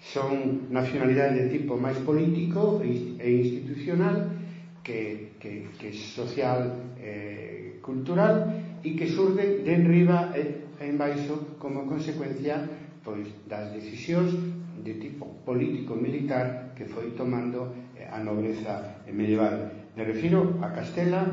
[0.00, 4.32] son nacionalidades de tipo máis político e institucional
[4.80, 8.46] que, que, que social eh, cultural
[8.84, 12.64] e que surde de enriba e en baixo como consecuencia
[13.04, 14.32] pois, das decisións
[14.80, 19.68] de tipo político-militar que foi tomando eh, a nobreza medieval.
[19.96, 21.24] Me refiro a Castela,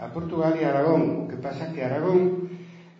[0.00, 1.24] a Portugal e a Aragón.
[1.24, 2.48] O que pasa que Aragón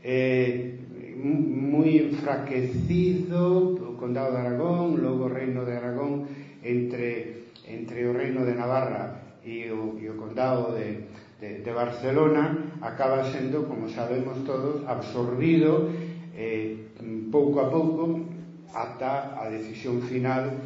[0.04, 0.76] eh,
[1.24, 6.28] moi enfraquecido o condado de Aragón, logo o reino de Aragón
[6.60, 11.08] entre, entre o reino de Navarra e o, e o condado de,
[11.44, 15.92] de, de Barcelona acaba sendo, como sabemos todos, absorbido
[16.33, 16.88] eh,
[17.28, 18.24] pouco a pouco
[18.72, 20.57] ata a decisión final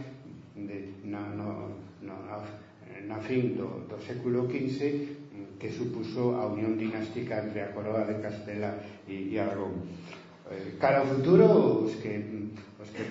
[0.54, 2.38] de, na, no, no, na,
[3.10, 8.22] na fin do, do século XV que supuso a unión dinástica entre a coroa de
[8.22, 8.78] Castela
[9.10, 9.82] e, e Aragón.
[10.46, 12.22] Eh, cara ao futuro os que,
[12.78, 13.02] os que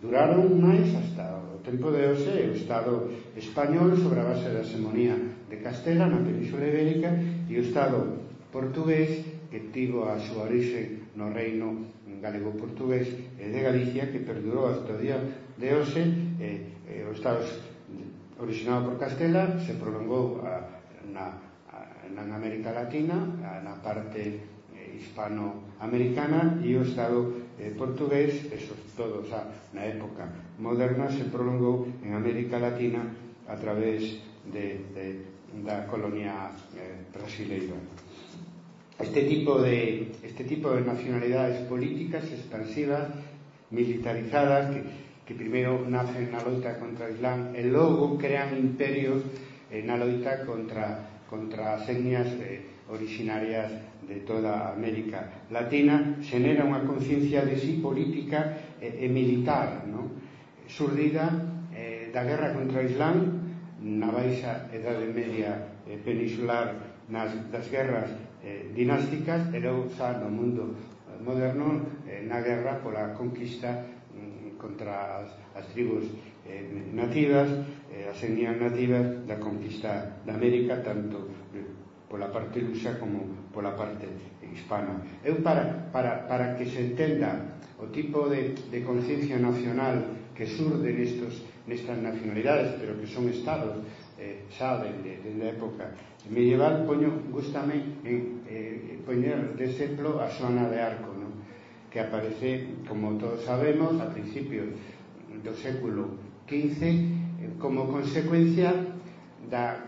[0.00, 5.18] duraron máis hasta tempo de hoxe o Estado español sobre a base da hegemonía
[5.50, 7.10] de Castela na península ibérica
[7.50, 8.22] e o Estado
[8.54, 11.90] portugués que tivo a súa orixe no reino
[12.22, 15.18] galego-portugués e de Galicia que perdurou hasta o día
[15.58, 16.06] de hoxe
[16.38, 17.42] e, e o Estado
[18.38, 20.62] originado por Castela se prolongou a,
[21.10, 21.34] na,
[21.66, 24.22] a, na América Latina a, na parte
[24.70, 31.88] eh, hispanoamericana e o Estado eh, portugués, eso todo xa na época moderna se prolongou
[32.02, 33.04] en América Latina
[33.48, 35.06] a través de, de,
[35.64, 37.76] da colonia eh, brasileira.
[38.96, 43.12] Este tipo de este tipo de nacionalidades políticas expansivas,
[43.70, 49.26] militarizadas que que primeiro nacen na loita contra o Islam e logo crean imperios
[49.74, 53.74] eh, na loita contra contra as etnias eh, originarias
[54.06, 60.14] de toda América Latina, xenera unha conciencia de si sí política e, e militar, non?
[60.68, 61.30] surdida
[61.74, 63.46] eh, da guerra contra o
[63.80, 65.52] na baixa edade media
[65.86, 66.74] eh, peninsular
[67.08, 68.10] nas, das guerras
[68.42, 70.74] eh, dinásticas e logo xa no mundo
[71.22, 76.08] moderno eh, na guerra pola conquista mm, contra as, as tribus
[76.46, 77.50] eh, nativas
[77.92, 81.30] eh, as etnias nativas da conquista da América tanto
[82.08, 84.06] pola parte lusa como pola parte
[84.56, 85.02] hispana.
[85.24, 90.00] Eu para, para, para que se entenda o tipo de, de conciencia nacional
[90.36, 93.80] que surden estos, nestas nacionalidades, pero que son estados
[94.20, 95.84] eh, xa dende, dende a época
[96.30, 101.30] medieval, poño, gustame en, eh, poñer de exemplo a Xoana de Arco, no?
[101.90, 104.74] que aparece, como todos sabemos, a principios
[105.40, 108.74] do século XV, eh, como consecuencia
[109.48, 109.86] da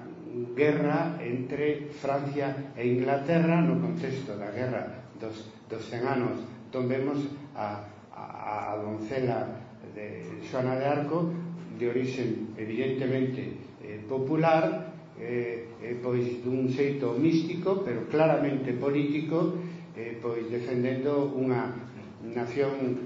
[0.55, 6.35] guerra entre Francia e Inglaterra no contexto da guerra dos, dos 100 anos,
[6.71, 7.19] donde vemos
[7.57, 7.83] a,
[8.15, 9.68] a, a doncela
[9.99, 11.35] de Xoana de Arco
[11.79, 19.59] de orixen evidentemente eh, popular eh, eh, pois dun xeito místico pero claramente político
[19.99, 21.75] eh, pois defendendo unha
[22.23, 23.03] nación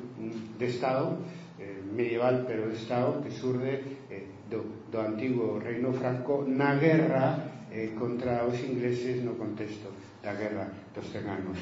[0.61, 1.17] de Estado
[1.57, 7.65] eh, medieval pero de Estado que surde eh, do, do antigo reino franco na guerra
[7.73, 9.89] eh, contra os ingleses no contexto
[10.21, 11.57] da guerra dos ten anos.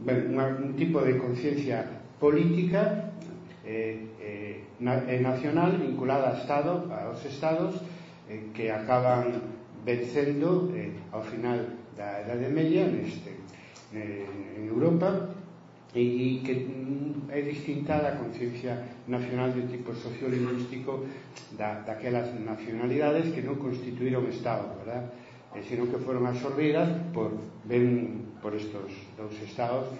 [0.00, 1.84] Ben, un, un tipo de conciencia
[2.16, 3.11] política
[3.64, 7.78] eh, eh, eh nacional vinculada a Estado, aos Estados
[8.28, 9.42] eh, que acaban
[9.84, 11.58] vencendo eh, ao final
[11.96, 13.42] da Edade Media neste,
[13.92, 15.28] en Europa
[15.94, 21.04] e, e que mm, é distinta da conciencia nacional de tipo sociolingüístico
[21.58, 25.12] da, daquelas nacionalidades que non constituíron Estado, verdad?
[25.52, 27.36] E sino que foron absorbidas por,
[27.68, 28.88] ben, por estos
[29.20, 29.92] dous Estados,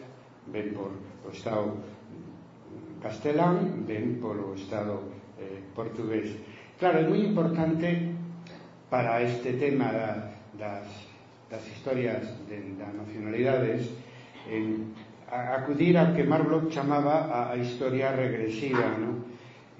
[0.48, 1.77] ben por o Estado
[3.03, 5.03] castelán, ben polo Estado
[5.37, 6.38] eh, portugués.
[6.79, 8.15] Claro, é moi importante
[8.87, 10.87] para este tema da, das,
[11.51, 13.91] das historias de, das nacionalidades
[14.47, 14.95] en
[15.33, 19.25] acudir ao que Marlock chamaba a, a historia regresiva, non?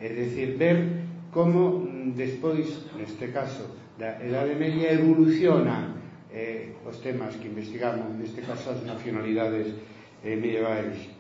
[0.01, 5.93] É dicir, ver como mm, despois, neste caso, da Edade Media evoluciona
[6.33, 9.77] eh, os temas que investigamos, neste caso as nacionalidades
[10.25, 11.12] eh, medievais.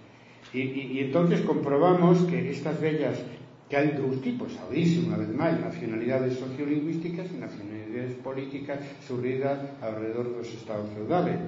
[0.52, 3.22] Y, y, y, entonces comprobamos que estas bellas,
[3.70, 10.36] que hay dos tipos, Audicio, una vez más, nacionalidades sociolingüísticas y nacionalidades políticas surridas alrededor
[10.36, 11.38] dos estados feudales.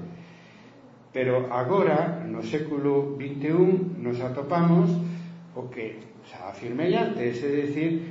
[1.12, 4.90] Pero agora, no século XXI, nos atopamos
[5.54, 8.10] o que xa afirmei antes, é dicir,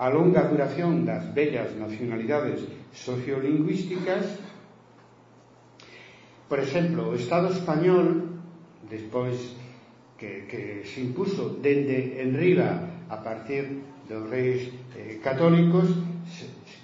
[0.00, 2.64] a longa duración das bellas nacionalidades
[2.96, 4.24] sociolingüísticas,
[6.48, 8.40] por exemplo, o Estado español,
[8.88, 9.59] despois
[10.20, 15.88] que, que se impuso dende enriba a partir dos reis eh, católicos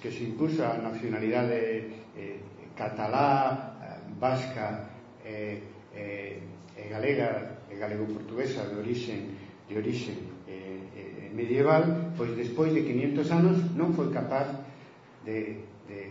[0.01, 1.85] que se impuso a nacionalidade
[2.17, 2.41] eh,
[2.73, 4.89] catalá, eh, vasca
[5.21, 5.61] e
[5.93, 6.41] eh,
[6.73, 9.37] eh, galega e galego-portuguesa de orixen,
[9.69, 10.17] de orixen
[10.49, 14.49] eh, eh, medieval pois despois de 500 anos non foi capaz
[15.21, 16.09] de, de,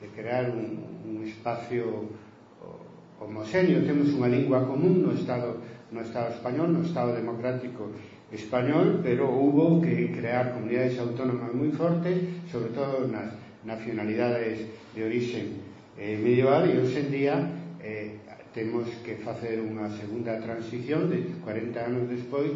[0.00, 2.08] de crear un, un espacio
[3.22, 3.86] homoxéneo.
[3.86, 5.62] Temos unha lingua común no estado
[5.92, 7.92] no Estado español, no Estado democrático
[8.32, 12.18] español, pero hubo que crear comunidades autónomas muy fortes,
[12.50, 15.62] sobre todo nas nacionalidades de origen
[15.96, 17.36] eh, medieval e hoxe en día
[17.78, 18.18] eh,
[18.50, 22.50] temos que facer unha segunda transición de 40 anos despois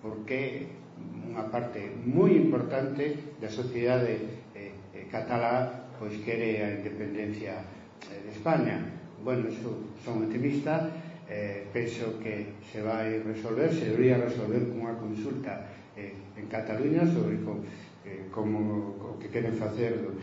[0.00, 4.16] porque unha parte moi importante da sociedade
[4.56, 7.60] eh, eh catalá pois quere a independencia
[8.08, 8.80] eh, de España.
[9.20, 10.88] Bueno, so, son optimista
[11.28, 15.66] eh, penso que se vai resolver, se debería resolver cunha consulta
[15.96, 17.58] eh, en Cataluña sobre co,
[18.06, 20.14] eh, como o que queren facer do,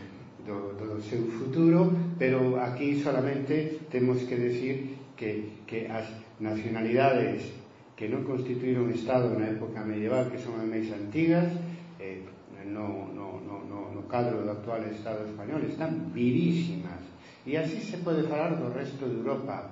[0.44, 6.08] do, do seu futuro, pero aquí solamente temos que decir que, que as
[6.40, 7.52] nacionalidades
[7.94, 11.52] que non constituíron Estado na época medieval, que son as máis antigas,
[12.00, 12.24] eh,
[12.64, 17.04] no, no, no, no, no cadro do actual Estado español, están vivísimas.
[17.44, 19.68] E así se pode falar do resto de Europa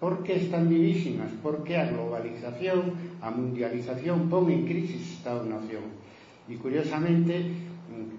[0.00, 1.30] porque están vivísimas?
[1.42, 5.84] porque a globalización, a mundialización pon en crisis Estado-Nación.
[6.44, 7.40] E curiosamente,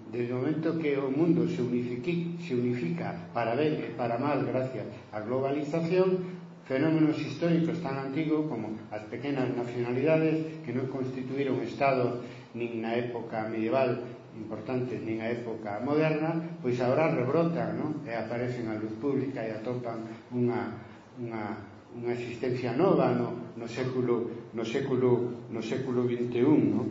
[0.10, 4.42] desde o momento que o mundo se, unifique, se unifica para ben e para mal
[4.48, 12.26] gracias á globalización, fenómenos históricos tan antigos como as pequenas nacionalidades que non constituíron Estado
[12.58, 14.02] nin na época medieval
[14.34, 17.92] importantes nin a época moderna, pois agora rebrotan non?
[18.08, 20.74] e aparecen a luz pública e atopan unha
[21.20, 21.56] unha,
[21.96, 26.88] unha existencia nova no, no século no século no século 21, non?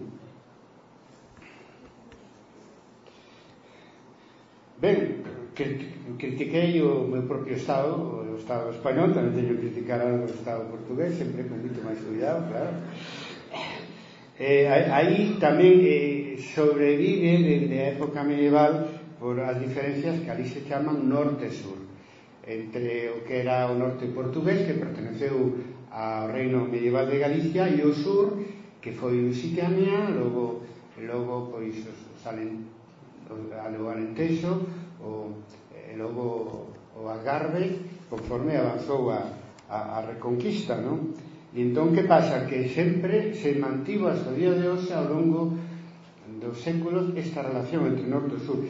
[4.80, 7.96] Ben, critiquei o meu propio Estado,
[8.32, 12.00] o Estado español, tamén teño que criticar algo o Estado portugués, sempre con moito máis
[12.04, 12.74] cuidado, claro.
[14.36, 20.66] Eh, aí tamén eh, sobrevive dende a época medieval por as diferencias que ali se
[20.66, 21.93] chaman norte-sur
[22.46, 25.56] entre o que era o norte portugués que perteneceu
[25.90, 28.36] ao reino medieval de Galicia e o sur
[28.84, 30.60] que foi Lusitania logo,
[31.00, 32.68] logo pois os, os alen,
[33.32, 34.60] o Alentejo,
[35.00, 35.40] o,
[35.72, 36.68] e logo
[37.00, 37.80] o Algarve
[38.10, 39.24] conforme avanzou a,
[39.70, 41.16] a, a reconquista non?
[41.56, 42.44] e entón que pasa?
[42.44, 45.56] que sempre se mantivo hasta o día de hoxe ao longo
[46.42, 48.60] dos séculos esta relación entre norte e sur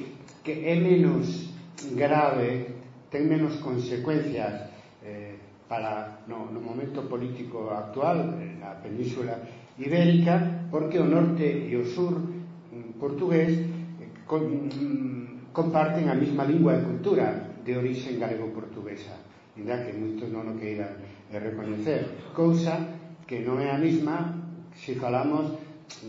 [0.47, 1.51] que é menos
[1.99, 2.84] grave
[3.15, 4.75] ten menos consecuencias
[5.07, 5.39] eh,
[5.71, 9.39] para no, no momento político actual na península
[9.79, 16.43] ibérica porque o norte e o sur mm, portugués eh, con, mm, comparten a mesma
[16.43, 19.15] lingua e cultura de orixe galego-portuguesa.
[19.55, 20.99] Inda que moitos non o queiran
[21.31, 22.75] eh, recoñecer cousa
[23.31, 24.43] que non é a mesma
[24.75, 25.55] se falamos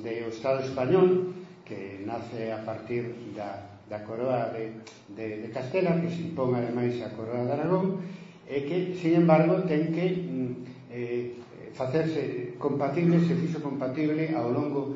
[0.02, 4.82] de o Estado español que nace a partir da da coroa de,
[5.14, 8.02] de, de Castela, que se impón ademais a coroa de Aragón,
[8.46, 10.52] e que, sin embargo, ten que mm,
[10.90, 11.26] eh,
[11.74, 14.96] facerse compatible, se fixo compatible ao longo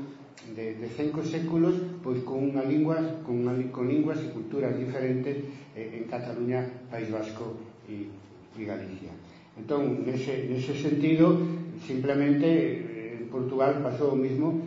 [0.55, 5.43] de, de cinco séculos pois con unha lingua con, unha, con linguas e culturas diferentes
[5.75, 8.07] eh, en Cataluña, País Vasco e,
[8.55, 9.11] e Galicia.
[9.59, 11.35] Entón, nese, nese sentido,
[11.83, 14.63] simplemente eh, en Portugal pasou o mismo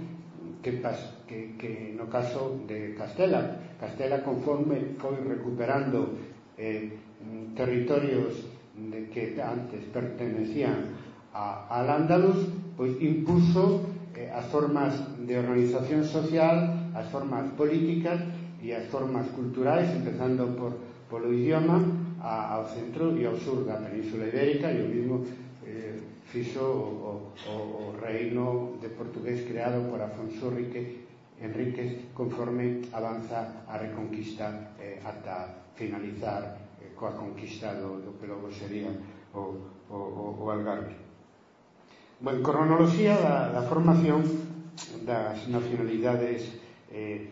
[0.61, 6.14] que, pas, que, que no caso de Castela, Castela conforme foi recuperando
[6.55, 6.87] eh,
[7.59, 8.47] territorios
[8.78, 10.95] de que antes pertenecían
[11.35, 12.47] a, al Andalus,
[12.78, 13.83] pois impuso
[14.14, 14.95] eh, as formas
[15.26, 18.22] de organización social, as formas políticas
[18.62, 20.78] e as formas culturais, empezando por,
[21.11, 21.83] polo idioma,
[22.22, 25.26] a, ao centro e ao sur da península ibérica e o mismo
[25.66, 25.99] eh,
[26.30, 31.01] fixo o, o, o reino de portugués creado por Afonso Rique
[31.43, 38.47] Enríquez conforme avanza a reconquista eh, ata finalizar eh, coa conquista do, do que logo
[38.55, 38.95] sería
[39.34, 39.59] o,
[39.90, 39.99] o,
[40.38, 40.95] o Algarve.
[42.22, 44.22] Bueno, cronoloxía da, da formación
[45.03, 46.62] das nacionalidades
[46.95, 47.26] eh,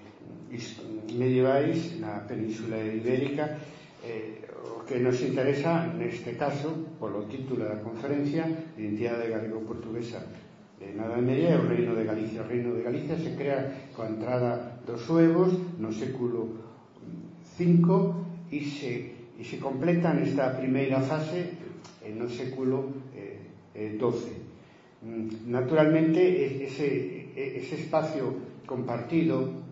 [1.15, 3.63] medievais na península ibérica
[4.03, 8.43] eh, o que nos interesa neste caso, polo título da conferencia
[8.75, 10.50] Identidade Galego-Portuguesa
[10.81, 12.41] de nada Media é o Reino de Galicia.
[12.41, 16.57] O Reino de Galicia se crea coa entrada dos suevos no século
[17.61, 17.61] V
[18.51, 18.93] e se,
[19.37, 21.61] e se completa nesta primeira fase
[22.17, 25.05] no século eh, eh 12.
[25.05, 26.21] Mm, naturalmente,
[26.65, 29.69] ese, ese espacio compartido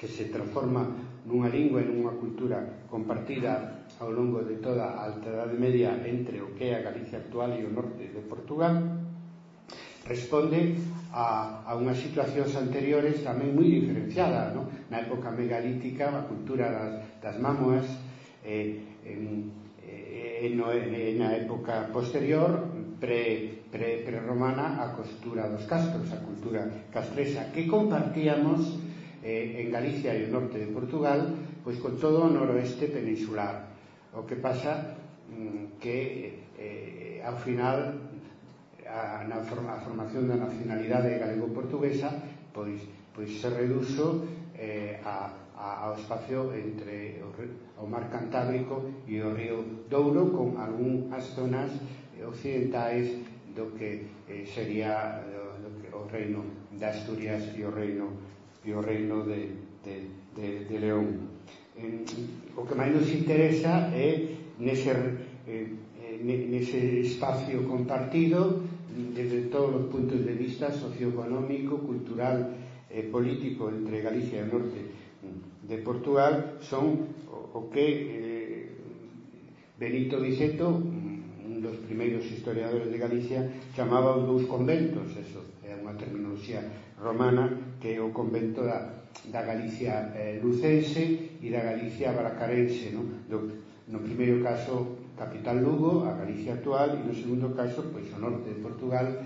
[0.00, 0.88] que se transforma
[1.28, 6.40] nunha lingua e nunha cultura compartida ao longo de toda a Alta Edade Media entre
[6.40, 9.07] o que é a Galicia actual e o norte de Portugal,
[10.08, 10.74] responde
[11.12, 14.68] a, a unhas situacións anteriores tamén moi diferenciadas no?
[14.88, 17.84] na época megalítica a cultura das, das mamoas
[18.44, 19.52] eh, en,
[19.84, 22.64] eh, no, na época posterior
[23.00, 28.80] pre, pre, pre romana a costura dos castros a cultura castresa que compartíamos
[29.20, 33.68] eh, en Galicia e o norte de Portugal pois con todo o noroeste peninsular
[34.16, 34.96] o que pasa
[35.28, 38.07] mm, que eh, ao final
[38.88, 42.08] a, na forma, a formación da nacionalidade galego-portuguesa
[42.52, 42.80] pois,
[43.12, 44.24] pois se reduxo
[44.56, 47.30] eh, a, a, ao espacio entre o,
[47.82, 51.70] o mar Cantábrico e o río Douro con algunhas zonas
[52.24, 53.12] occidentais
[53.54, 58.16] do que eh, sería do, do que, o reino de Asturias e o reino
[58.64, 61.30] e o reino de, de, de, de León.
[61.78, 62.02] En,
[62.58, 64.90] o que máis nos interesa é nese,
[65.46, 65.70] eh,
[66.02, 68.66] eh nese espacio compartido
[69.14, 72.50] desde todos os puntos de vista socioeconómico, cultural,
[72.88, 74.80] e político entre Galicia e o norte
[75.68, 78.64] de Portugal son o, o que eh,
[79.76, 83.44] Benito Viceto un dos primeiros historiadores de Galicia
[83.76, 86.64] chamaba os dous conventos eso é unha terminoloxía
[86.96, 93.04] romana que é o convento da, da Galicia eh, lucense e da Galicia bracarense no,
[93.28, 93.52] do,
[93.92, 98.54] no primeiro caso capital Lugo, a Galicia actual, e no segundo caso, pois o norte
[98.54, 99.18] de Portugal,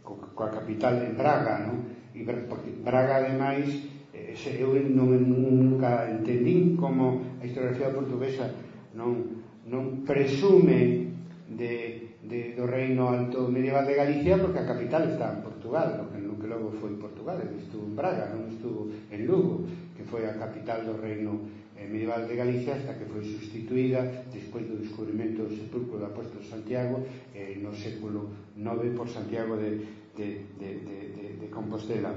[0.00, 1.84] co, coa capital en Braga, non?
[2.16, 3.68] E porque Braga, ademais,
[4.14, 8.50] eh, eu non, nunca entendín como a historiografía portuguesa
[8.94, 11.10] non, non presume
[11.50, 16.06] de, de, do reino alto medieval de Galicia porque a capital está en Portugal o
[16.14, 19.66] que, no que logo foi Portugal estuvo en Braga, non estuvo en Lugo
[19.98, 24.80] que foi a capital do reino medieval de Galicia hasta que foi sustituída despois do
[24.80, 27.02] descubrimento do sepulcro do apóstolo Santiago
[27.34, 29.80] eh, no século IX por Santiago de,
[30.16, 30.26] de,
[30.56, 32.14] de, de, de, de Compostela.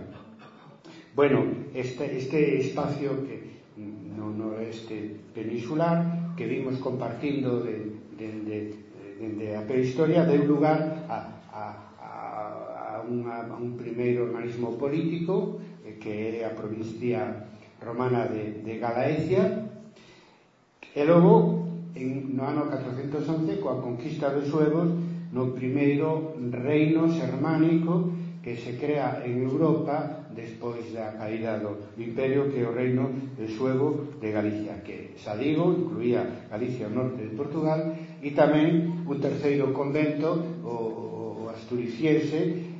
[1.15, 8.57] Bueno, este, este espacio que no noroeste peninsular que vimos compartindo de, de, de,
[9.19, 11.17] de, de a prehistoria deu lugar a,
[11.49, 11.63] a,
[11.97, 12.13] a,
[12.97, 17.49] a, unha, a un primeiro organismo político eh, que é a provincia
[17.81, 19.69] romana de, de Galaecia
[20.95, 24.89] e logo en, no ano 411 coa conquista dos suevos
[25.33, 32.63] no primeiro reino xermánico que se crea en Europa despois da caída do imperio que
[32.63, 37.35] é o reino de suevo de Galicia que, xa digo, incluía Galicia ao norte de
[37.35, 42.71] Portugal e tamén un terceiro convento o, o asturiciense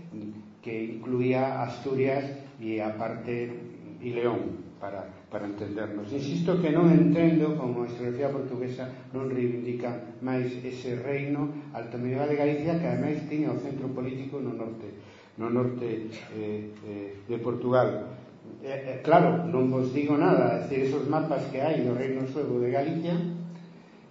[0.63, 2.23] que incluía Asturias
[2.63, 3.51] e a parte
[3.99, 6.11] e León para, para entendernos.
[6.13, 12.37] Insisto que non entendo como a historiografía portuguesa non reivindica máis ese reino altamirada de
[12.37, 14.93] Galicia que ademais tiña o centro político no norte
[15.37, 18.17] no norte eh, eh, de Portugal
[18.63, 22.25] eh, eh, claro, non vos digo nada es decir, esos mapas que hai do reino
[22.29, 23.17] suevo de Galicia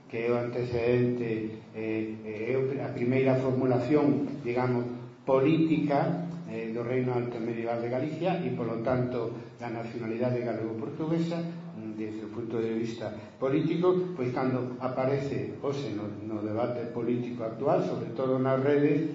[0.06, 4.86] que é o antecedente eh, eh é a primeira formulación digamos,
[5.26, 11.98] política eh, do Reino Alto Medieval de Galicia e, polo tanto, da nacionalidade galego-portuguesa mm,
[11.98, 17.82] desde o punto de vista político, pois cando aparece hoxe no, no debate político actual,
[17.82, 19.10] sobre todo nas redes,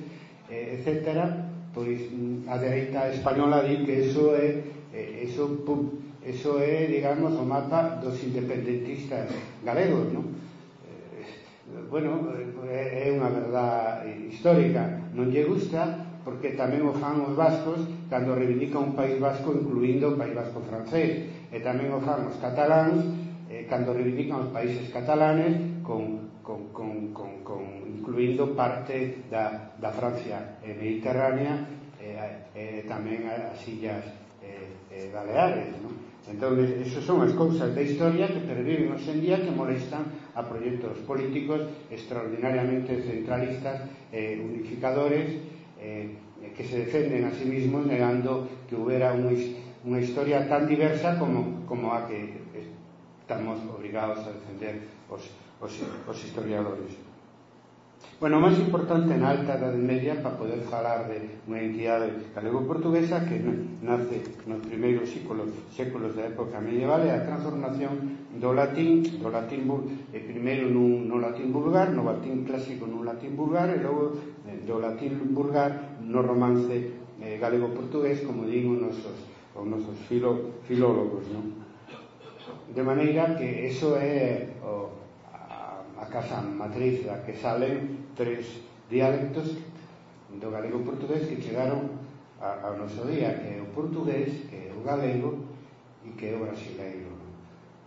[0.51, 5.87] eh, etc., pois mm, a dereita española di que eso é eh, eso, pum,
[6.23, 9.31] eso é, digamos, o mapa dos independentistas
[9.63, 10.35] galegos, non?
[10.83, 12.27] Eh, bueno,
[12.67, 14.83] eh, é unha verdad histórica,
[15.15, 20.13] non lle gusta, porque tamén o fan os vascos cando reivindica un país vasco incluindo
[20.13, 23.01] o país vasco francés e tamén o fan os cataláns
[23.49, 29.89] eh, cando reivindican os países catalanes con, con, con, con, con incluindo parte da, da
[29.89, 31.57] Francia eh, mediterránea
[31.97, 32.17] e
[32.53, 34.05] eh, eh, tamén as illas
[34.45, 35.93] eh, eh, Baleares non?
[36.29, 40.05] entón, esas son as cousas da historia que perviven hoxendía que molestan
[40.37, 45.50] a proxectos políticos extraordinariamente centralistas eh, unificadores
[45.81, 46.13] eh,
[46.55, 49.33] que se defenden a sí mismos negando que houbera unha,
[49.81, 52.37] unha historia tan diversa como, como a que
[53.25, 55.25] estamos obrigados a defender os,
[55.59, 56.93] os, os historiadores.
[58.21, 63.25] Bueno, o máis importante na alta Edade Media para poder falar de unha entidade galego-portuguesa
[63.25, 63.41] que
[63.81, 69.67] nace nos primeiros séculos, séculos da época medieval é a transformación do latín, do latín
[69.67, 74.15] e eh, primeiro nun, no latín vulgar, no latín clásico nun latín vulgar e logo
[74.47, 81.27] eh, do latín vulgar no romance eh, galego-portugués, como digo nosos, os nosos filo, filólogos,
[81.27, 81.59] non?
[82.71, 84.87] De maneira que eso é o,
[85.27, 89.59] a, a casa matriz da que salen tres dialectos
[90.31, 91.99] do galego-portugués que chegaron
[92.39, 95.51] a, ao noso día, que é o portugués, que é o galego
[96.07, 97.10] e que é o brasileiro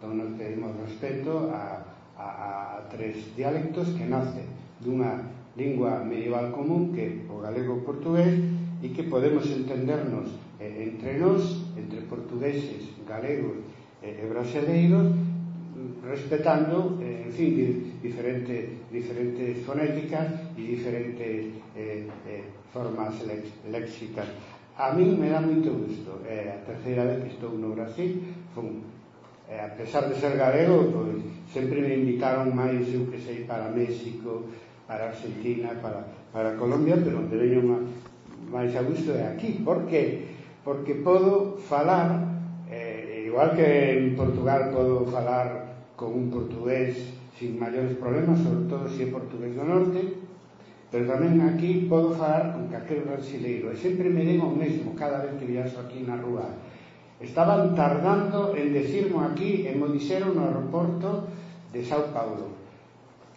[0.05, 1.81] Entón, nos pedimos respeto a,
[2.19, 4.45] a, a tres dialectos que nace
[4.85, 8.37] dunha lingua medieval común que o galego portugués
[8.85, 10.29] e que podemos entendernos
[10.61, 13.65] eh, entre nós, entre portugueses, galegos
[14.05, 15.09] eh, e brasileiros,
[16.05, 17.53] respetando, eh, en fin,
[18.05, 22.45] diferente, diferentes fonéticas e diferentes eh, eh,
[22.77, 23.17] formas
[23.73, 24.29] léxicas.
[24.77, 26.21] A mí me dá moito gusto.
[26.29, 28.21] É eh, a terceira vez que estou no Brasil,
[28.53, 28.94] fun
[29.49, 31.21] eh, a pesar de ser galego, pois,
[31.53, 34.49] sempre me invitaron máis, eu que sei, para México,
[34.89, 37.63] para Argentina, para, para Colombia, pero onde veño
[38.49, 39.61] máis a gusto é aquí.
[39.65, 40.33] Por que?
[40.65, 42.25] Porque podo falar,
[42.71, 48.89] eh, igual que en Portugal podo falar con un portugués sin maiores problemas, sobre todo
[48.89, 50.01] se é portugués do norte,
[50.95, 55.27] pero tamén aquí podo falar con calquer brasileiro e sempre me den o mesmo cada
[55.27, 56.47] vez que viaxo aquí na rúa
[57.21, 61.31] Estaban tardando en decirmo aquí, e mo dixeron no aeroporto
[61.71, 62.51] de Sao Paulo.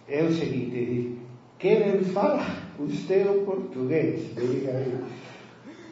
[0.09, 1.19] É o seguinte, di,
[1.59, 2.41] que ben fala
[2.80, 4.73] usted o portugués, diga.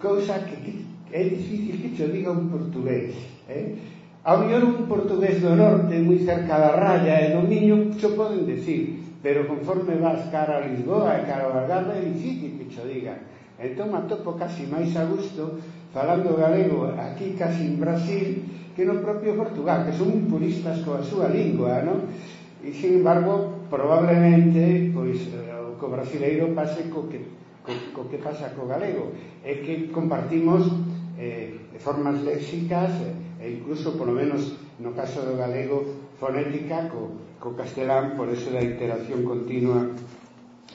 [0.02, 0.74] Cousa que, que
[1.12, 3.14] é difícil que te diga un portugués,
[3.50, 3.78] eh?
[4.26, 8.50] Ao mellor un portugués do norte, moi cerca da raya e do Miño, xo poden
[8.50, 12.90] decir, pero conforme vas cara a Lisboa e cara a Algarve é difícil que xo
[12.90, 13.22] diga.
[13.62, 15.62] Entón atopo casi máis a gusto
[15.96, 18.44] falando galego aquí casi en Brasil
[18.76, 22.12] que no propio Portugal, que son puristas coa súa lingua, non?
[22.60, 27.24] E, sin embargo, probablemente, pois, eh, co brasileiro pase co que,
[27.64, 29.16] co, co que pasa co galego.
[29.40, 30.68] É que compartimos
[31.16, 34.52] eh, formas léxicas eh, e incluso, polo menos,
[34.84, 35.88] no caso do galego,
[36.20, 39.96] fonética co, co castelán, por eso da interacción continua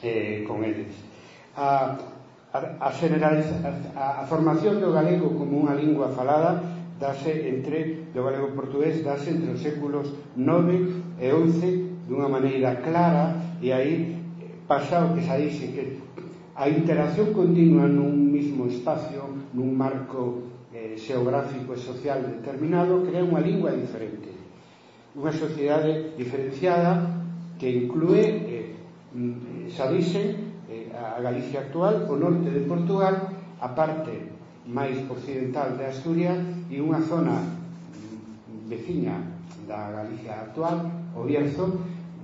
[0.01, 0.97] eh, con eles.
[1.53, 1.93] A,
[2.53, 6.59] a, a, a, a formación do galego como unha lingua falada
[6.99, 13.39] dase entre do galego portugués dase entre os séculos 9 e 11 dunha maneira clara
[13.63, 14.19] e aí
[14.67, 16.03] pasa o que xa dixe que
[16.59, 23.39] a interacción continua nun mismo espacio nun marco eh, xeográfico e social determinado crea unha
[23.39, 24.27] lingua diferente.
[25.15, 26.99] Unha sociedade diferenciada
[27.55, 28.19] que inclúe
[28.51, 28.75] eh,
[29.15, 30.50] mm, eh xa dixen
[30.95, 34.31] a Galicia actual, o norte de Portugal, a parte
[34.67, 36.37] máis occidental de Asturias
[36.69, 37.41] e unha zona
[38.69, 39.17] veciña
[39.67, 40.87] da Galicia actual,
[41.17, 41.81] o Bierzo,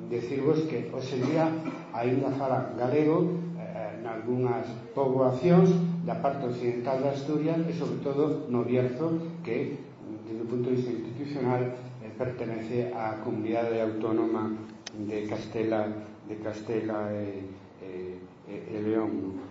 [0.10, 1.52] decirvos que hoxe día
[1.92, 4.64] aínda fala galego eh, eh algunhas
[4.96, 5.68] poboacións
[6.08, 10.72] da parte occidental de Asturias e sobre todo no Bierzo que mm, desde o punto
[10.72, 11.62] de vista institucional
[12.00, 14.56] eh, pertenece á comunidade autónoma
[14.96, 15.92] de Castela
[16.24, 17.67] de Castela e eh,
[18.48, 19.44] e León.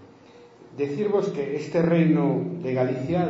[0.76, 3.28] Decirvos que este reino de Galicia,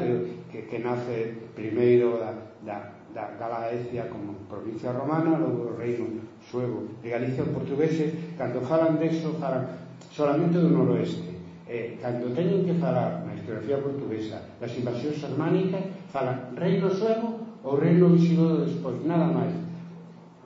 [0.50, 6.06] que, que nace primeiro da, da, da Galaecia como provincia romana, logo o reino
[6.42, 9.66] suevo de Galicia, os portugueses, cando falan deso, falan
[10.10, 11.38] solamente do noroeste.
[11.66, 17.74] Eh, cando teñen que falar na historiografía portuguesa das invasións germánicas, falan reino suevo ou
[17.74, 19.54] reino visigodo despois, nada máis.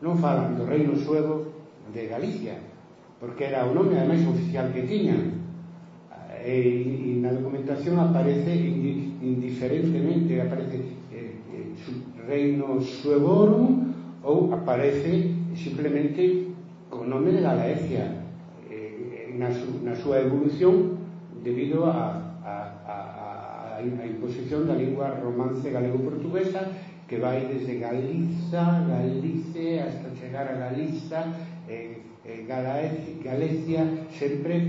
[0.00, 1.48] Non falan do reino suevo
[1.92, 2.56] de Galicia,
[3.20, 5.44] porque era o nome ademais oficial que tiñan
[6.40, 8.48] e, eh, e na documentación aparece
[9.20, 10.80] indiferentemente aparece
[11.12, 11.76] eh, eh,
[12.24, 13.92] reino suevorum
[14.24, 16.48] ou aparece simplemente
[16.88, 18.24] co nome de Galaecia
[18.72, 20.96] eh, na, su, na súa evolución
[21.44, 22.54] debido a, a,
[22.88, 26.72] a, a, a imposición da lingua romance galego-portuguesa
[27.04, 31.36] que vai desde Galiza, Galice hasta chegar a Galiza
[31.68, 32.44] eh, Eh,
[33.24, 34.60] Galicia sempre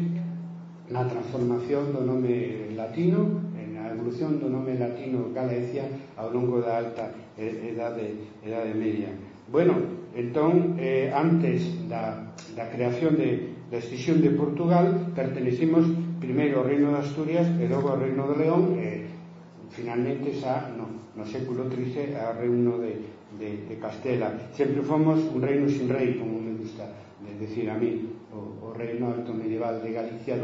[0.88, 5.84] na transformación do nome latino na evolución do nome latino Galicia
[6.16, 9.10] ao longo da alta edade, edade media.
[9.52, 9.76] Bueno,
[10.16, 15.88] entón eh, antes da, da creación de, da extinción de Portugal pertenecimos
[16.22, 19.12] primeiro ao Reino de Asturias e logo ao Reino de León e
[19.74, 23.02] finalmente xa no, no século XIII ao Reino de,
[23.40, 24.30] de, de Castela.
[24.54, 26.41] Sempre fomos un reino sin rei como
[27.42, 30.38] decir, a mí, o, o reino alto medieval de Galicia,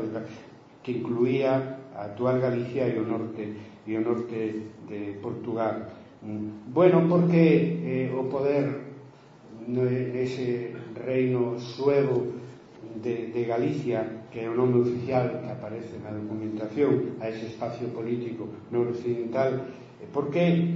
[0.82, 3.54] que incluía a actual Galicia e o norte,
[3.86, 5.94] e o norte de Portugal.
[6.26, 6.74] Mm.
[6.74, 8.88] Bueno, porque eh, o poder
[9.68, 12.24] nese reino suevo
[13.04, 17.92] de, de Galicia que é o nome oficial que aparece na documentación a ese espacio
[17.92, 19.68] político noroccidental
[20.00, 20.72] eh, porque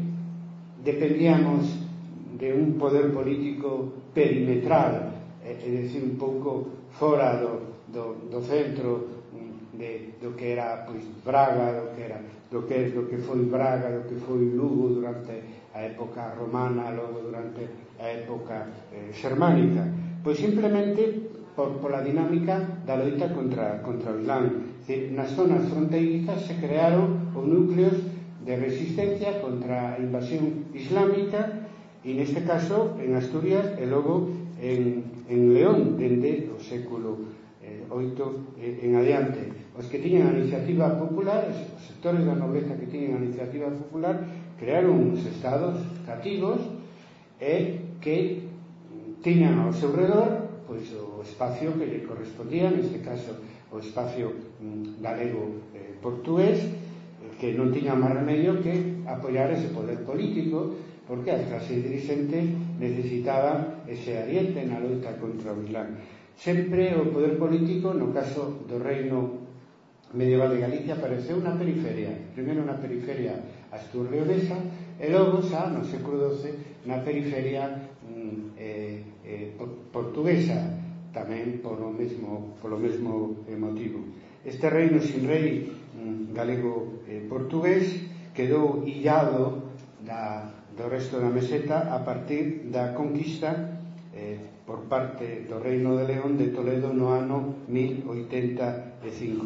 [0.84, 1.72] dependíamos
[2.36, 5.11] de un poder político perimetral
[5.44, 10.54] Eh, é, é dicir, un pouco fora do, do, do centro mm, de, do que
[10.54, 12.22] era pois, Braga, do que, era,
[12.52, 15.34] do, que, do que foi Braga, do que foi Lugo durante
[15.74, 17.68] a época romana, logo durante
[18.00, 19.88] a época eh, xermánica.
[20.24, 24.72] Pois simplemente por, pola dinámica da loita contra, contra o Islán.
[25.16, 27.98] Nas zonas fronteirizas se crearon os núcleos
[28.44, 31.70] de resistencia contra a invasión islámica
[32.02, 37.24] e neste caso en Asturias e logo en, en León dende o século
[37.64, 39.72] eh, 8 eh, en adiante.
[39.80, 44.20] Os que tiñan a iniciativa popular, os sectores da nobleza que tiñan a iniciativa popular,
[44.60, 46.60] crearon uns estados cativos
[47.40, 48.44] e que
[49.24, 53.40] tiñan ao seu redor pois, o espacio que lle correspondía, neste caso
[53.72, 56.60] o espacio mm, galego eh, portugués,
[57.40, 60.76] que non tiña máis remedio que apoiar ese poder político,
[61.08, 66.02] porque a clase dirigente necesitaban ese ariete na loita contra o Islam.
[66.34, 69.46] Sempre o poder político, no caso do reino
[70.18, 73.38] medieval de Galicia, apareceu na periferia, primeiro na periferia
[73.70, 74.58] asturleonesa
[74.98, 77.70] e logo xa no século XII na periferia
[78.02, 79.54] mm, eh, eh,
[79.94, 80.82] portuguesa
[81.14, 84.02] tamén polo mesmo, polo mesmo eh, motivo.
[84.42, 88.02] Este reino sin rei mm, galego-portugués eh,
[88.34, 89.70] quedou illado
[90.02, 93.54] da do resto da meseta a partir da conquista
[94.18, 99.46] eh, por parte do Reino de León de Toledo no ano 1085.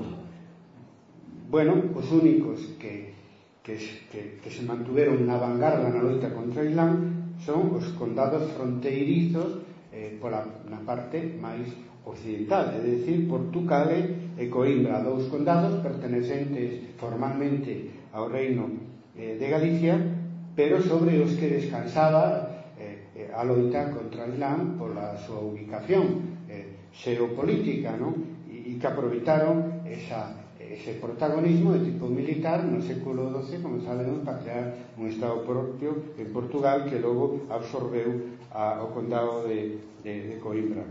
[1.51, 3.11] Bueno, os únicos que,
[3.59, 3.75] que,
[4.07, 9.59] que, que se mantuveron na vanguarda na loita contra o Islam son os condados fronteirizos
[9.91, 11.67] eh, pola, na parte máis
[12.07, 18.71] occidental, é dicir, Portugal e Coimbra, dous condados pertenecentes formalmente ao Reino
[19.17, 20.14] eh, de Galicia,
[20.55, 26.39] pero sobre os que descansaba eh, eh, a loita contra o Islam pola súa ubicación
[26.47, 28.15] eh, xeopolítica non?
[28.47, 34.23] E, e que aproveitaron esa, ese protagonismo de tipo militar no século XII, como sabemos,
[34.23, 40.13] para crear un Estado propio en Portugal que logo absorbeu a, o condado de, de,
[40.31, 40.87] de Coimbra.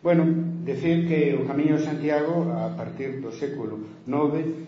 [0.00, 0.24] Bueno,
[0.64, 3.76] decir que o Camiño de Santiago, a partir do século
[4.08, 4.64] IX,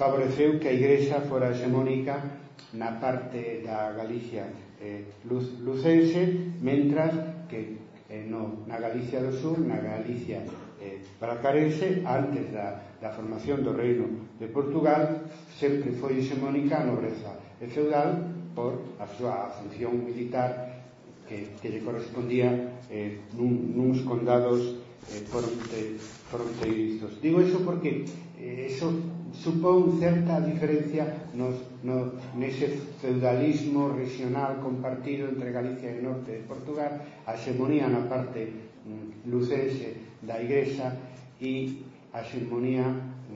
[0.00, 2.41] favoreceu que a Igrexa fora hegemónica
[2.74, 4.48] na parte da Galicia
[4.80, 7.14] eh, luz, lucense, mentras
[7.48, 10.42] que eh, no, na Galicia do Sur, na Galicia
[10.82, 17.38] eh, bracarense, antes da, da formación do Reino de Portugal, sempre foi hexemónica a nobreza
[17.62, 18.18] e feudal
[18.54, 20.82] por a súa función militar
[21.28, 24.82] que, que lle correspondía eh, nun, nuns condados
[25.14, 25.96] eh, fronte,
[26.28, 27.22] fronteirizos.
[27.22, 28.04] Digo iso porque
[28.36, 28.90] eh, eso
[29.32, 32.68] supón certa diferencia nos, no, nese
[33.00, 38.52] feudalismo regional compartido entre Galicia e norte de Portugal a xemonía na parte
[38.84, 40.92] mm, lucense da igresa
[41.40, 41.80] e
[42.12, 42.84] a xemonía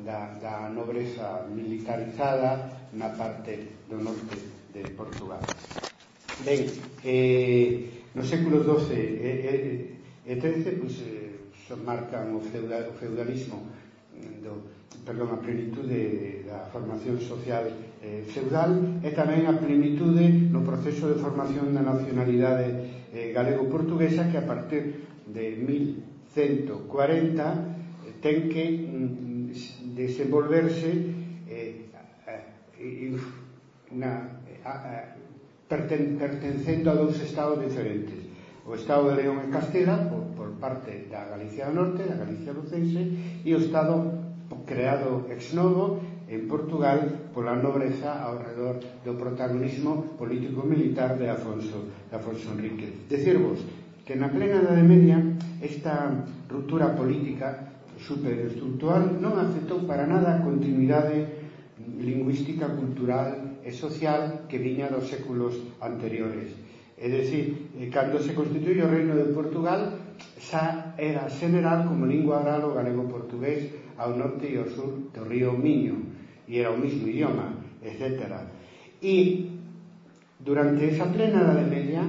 [0.04, 4.36] da, da nobreza militarizada na parte do norte
[4.76, 5.40] de Portugal.
[6.44, 6.68] Ben,
[7.04, 9.52] eh, no século XII e, e,
[10.28, 13.64] e XIII pues, eh, son marcan o, feudal, o feudalismo
[14.12, 17.70] mm, do, perdón, a plenitude da formación social
[18.02, 24.38] eh, feudal e tamén a plenitude no proceso de formación da nacionalidade eh, galego-portuguesa que
[24.38, 30.90] a partir de 1140 eh, ten que mm, desenvolverse
[31.50, 31.86] eh,
[33.94, 35.16] na, a, a,
[35.68, 38.26] perten, pertencendo a dous estados diferentes.
[38.66, 42.50] O Estado de León e Castela por, por parte da Galicia do Norte, da Galicia
[42.50, 43.14] lucense
[43.46, 44.25] e o Estado
[44.66, 52.14] creado ex novo en Portugal pola nobreza ao redor do protagonismo político-militar de Afonso, de
[52.18, 53.06] Afonso Enrique.
[53.06, 53.62] Decirvos
[54.02, 55.22] que na plena Edade Media
[55.62, 56.10] esta
[56.50, 61.46] ruptura política superestructural non afectou para nada a continuidade
[62.02, 66.50] lingüística, cultural e social que viña dos séculos anteriores.
[66.98, 69.94] É dicir, eh, cando se constituye o Reino de Portugal,
[70.40, 75.22] xa era general como lingua oral o galego portugués ao norte e ao sur do
[75.24, 75.96] río Miño
[76.48, 78.22] e era o mismo idioma, etc.
[79.02, 79.50] E
[80.38, 82.04] durante esa plena da media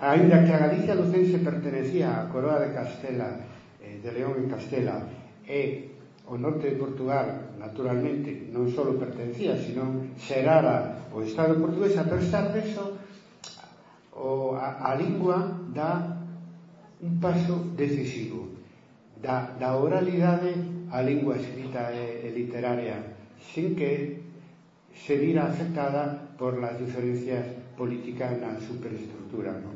[0.00, 3.46] ainda que a Galicia lucense pertenecía á coroa de Castela
[3.78, 5.06] eh, de León en Castela
[5.46, 5.94] e
[6.26, 12.50] o norte de Portugal naturalmente non só pertencía, sino xerara o Estado portugués a pesar
[12.50, 12.98] deso
[14.14, 15.38] o, a, a lingua
[15.70, 16.18] dá
[17.02, 18.59] un paso decisivo
[19.22, 20.52] da, da oralidade
[20.90, 22.96] á lingua escrita e, e literaria
[23.52, 24.20] sin que
[24.96, 27.44] se vira afectada por las diferencias
[27.76, 29.72] políticas na superestructura ¿no?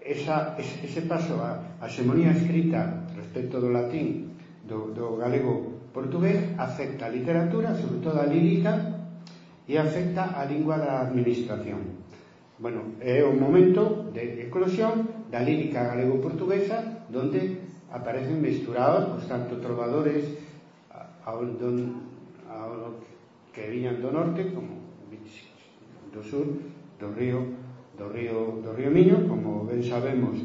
[0.00, 6.56] Esa, ese, ese paso a, a xemonía escrita respecto do latín do, do galego portugués
[6.56, 9.00] afecta a literatura sobre todo a lírica
[9.68, 12.00] e afecta a lingua da administración
[12.60, 17.56] Bueno, é o momento de eclosión da lírica galego-portuguesa donde
[17.88, 20.28] aparecen mesturados os pois, tanto trovadores
[21.24, 22.04] ao, don,
[22.52, 23.00] ao
[23.56, 24.76] que viñan do norte como
[26.12, 26.44] do sur
[27.00, 27.48] do río
[27.96, 30.36] do río do río Miño, como ben sabemos.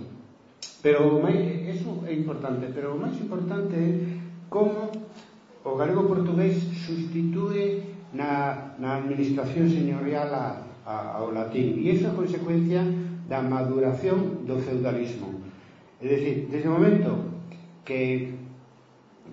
[0.79, 3.91] Pero máis eso é importante, pero o máis importante é
[4.47, 4.87] como
[5.67, 11.81] o galego portugués sustitúe na, na administración señorial a, ao latín.
[11.81, 12.85] E iso é consecuencia
[13.27, 15.41] da maduración do feudalismo.
[16.01, 17.11] É dicir, desde o momento
[17.83, 18.37] que,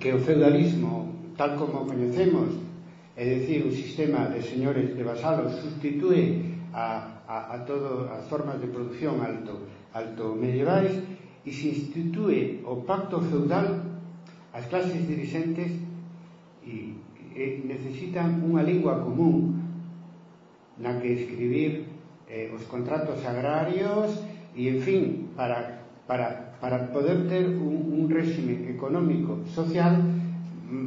[0.00, 2.48] que o feudalismo tal como o coñecemos
[3.16, 8.57] é dicir, o sistema de señores de vasalos sustitúe a, a, a todo as formas
[8.61, 10.96] de producción alto, alto medievais
[11.44, 13.92] e se institue o pacto feudal
[14.53, 15.72] as clases dirigentes
[16.64, 16.96] e,
[17.36, 19.51] e necesitan unha lingua común
[20.83, 21.87] na que escribir
[22.26, 24.11] eh, os contratos agrarios
[24.59, 25.05] e, en fin,
[25.39, 30.03] para, para, para poder ter un, un réxime económico social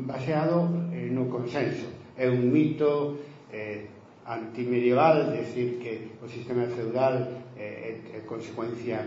[0.04, 1.88] baseado eh, no consenso.
[2.20, 3.88] É un mito eh,
[4.28, 9.00] antimedieval decir que o sistema feudal eh, é, é consecuencia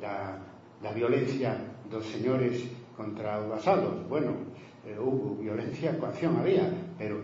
[0.00, 0.42] da,
[0.82, 1.54] da violencia
[1.86, 2.64] dos señores
[2.96, 4.08] contra os vasalos.
[4.08, 4.34] Bueno,
[4.86, 6.66] eh, hubo violencia, coacción había,
[6.98, 7.20] pero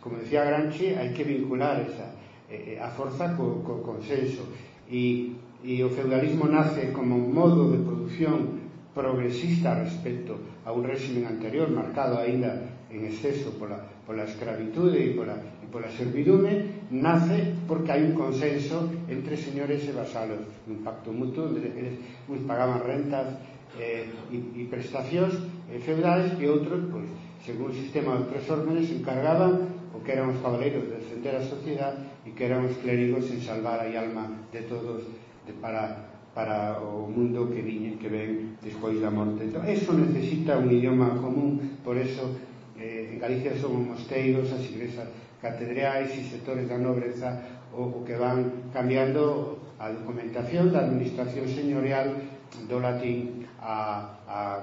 [0.00, 2.12] como decía Gramsci, hai que vincular esa,
[2.50, 4.48] eh, eh, a forza co, co consenso.
[4.90, 5.32] E,
[5.62, 10.36] e o feudalismo nace como un modo de producción progresista respecto
[10.66, 12.60] a un régimen anterior marcado aínda
[12.90, 18.84] en exceso pola, pola escravitude e pola, e pola servidume nace porque hai un consenso
[19.08, 21.96] entre señores e vasalos un pacto mutuo onde eles
[22.28, 23.32] uns pagaban rentas
[23.80, 25.40] eh, e, e prestacións
[25.72, 27.08] eh, feudales e outros pois,
[27.44, 31.44] según un sistema de tres órdenes, encargaban o que eran os cabaleiros de defender a
[31.44, 35.04] sociedade e que eran os clérigos en salvar a alma de todos
[35.44, 39.44] de para, para o mundo que viñe, que ven despois da morte.
[39.44, 42.30] Entón, eso necesita un idioma común, por eso
[42.78, 45.10] eh, en Galicia son mosteiros, as igrexas
[45.42, 47.42] catedreais e sectores da nobreza
[47.74, 52.22] o, o que van cambiando a documentación da administración señorial
[52.70, 54.58] do latín a, a,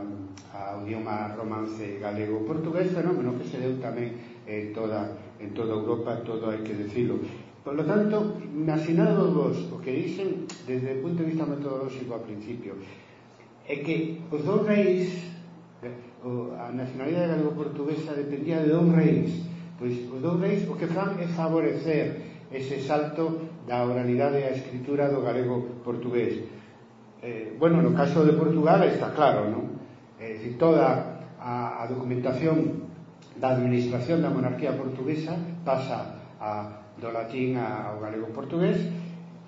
[0.51, 4.11] ao idioma romance galego-portugués, fenómeno que se deu tamén
[4.43, 7.23] en toda, en toda Europa, todo hai que decirlo.
[7.63, 12.27] Por lo tanto, imaginado vos o que dicen desde o punto de vista metodolóxico ao
[12.27, 12.75] principio,
[13.63, 15.31] é que os dous reis,
[16.59, 19.47] a nacionalidade galego-portuguesa dependía de dous reis,
[19.79, 22.19] pois os dous reis o que fan é favorecer
[22.51, 26.58] ese salto da oralidade á escritura do galego portugués
[27.21, 29.79] eh, bueno, no caso de Portugal está claro, non?
[30.19, 32.87] Eh, decir, toda a, a documentación
[33.39, 38.75] da administración da monarquía portuguesa pasa a, do latín ao galego portugués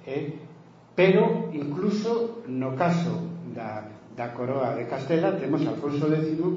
[0.07, 0.39] eh,
[0.95, 6.51] pero incluso no caso da, da coroa de Castela temos Alfonso X o,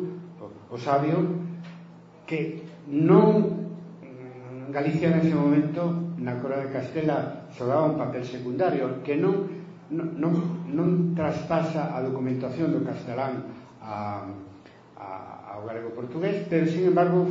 [0.70, 1.18] o sabio
[2.22, 3.66] que non
[3.98, 10.16] mm, Galicia nese momento na coroa de Castela xogaba un papel secundario que non non,
[10.16, 10.32] non,
[10.72, 13.44] non traspasa a documentación do castelán
[13.84, 14.24] a,
[14.96, 15.06] a,
[15.56, 17.26] ao galego-portugués, pero, sin embargo,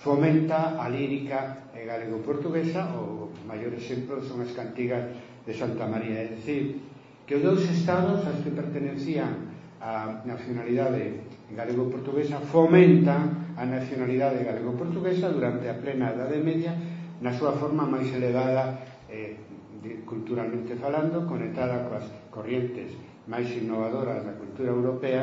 [0.00, 5.12] fomenta a lírica galego-portuguesa, o maior exemplo son as cantigas
[5.46, 6.82] de Santa María, é dicir,
[7.26, 15.70] que os dous estados aos que pertenecían a nacionalidade galego-portuguesa fomentan a nacionalidade galego-portuguesa durante
[15.70, 16.74] a plena Edade Media
[17.22, 19.45] na súa forma máis elevada eh,
[19.82, 22.94] de, culturalmente falando conectada coas corrientes
[23.26, 25.22] máis innovadoras da cultura europea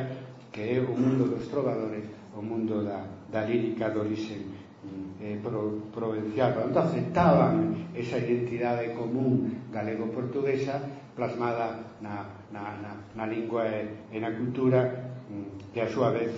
[0.51, 4.41] que é o mundo dos trovadores o mundo da, da lírica de orixen
[4.83, 7.55] mm, eh, pro, provincial cando entón, aceptaban
[7.93, 10.81] esa identidade común galego-portuguesa
[11.15, 16.33] plasmada na, na, na, na lingua e, e na cultura mm, que a súa vez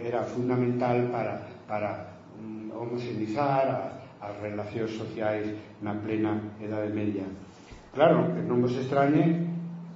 [0.00, 1.34] era fundamental para,
[1.68, 1.90] para
[2.40, 5.52] mm, homoxenizar as, as relacións sociais
[5.82, 7.24] na plena Edade Media.
[7.96, 9.48] Claro, que non vos extrañe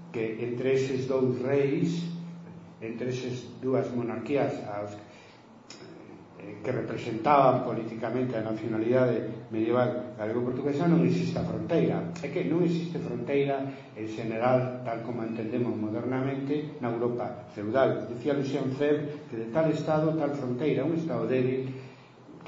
[0.09, 2.09] que entre eses dous reis,
[2.81, 4.97] entre eses dúas monarquías aos
[6.41, 12.09] eh, que representaban políticamente a nacionalidade medieval galego-portuguesa non existe a fronteira.
[12.25, 18.09] É que non existe fronteira en general, tal como entendemos modernamente, na Europa feudal.
[18.09, 20.89] Dicía Lucien Febvre que de tal estado, tal fronteira.
[20.89, 21.69] Un estado débil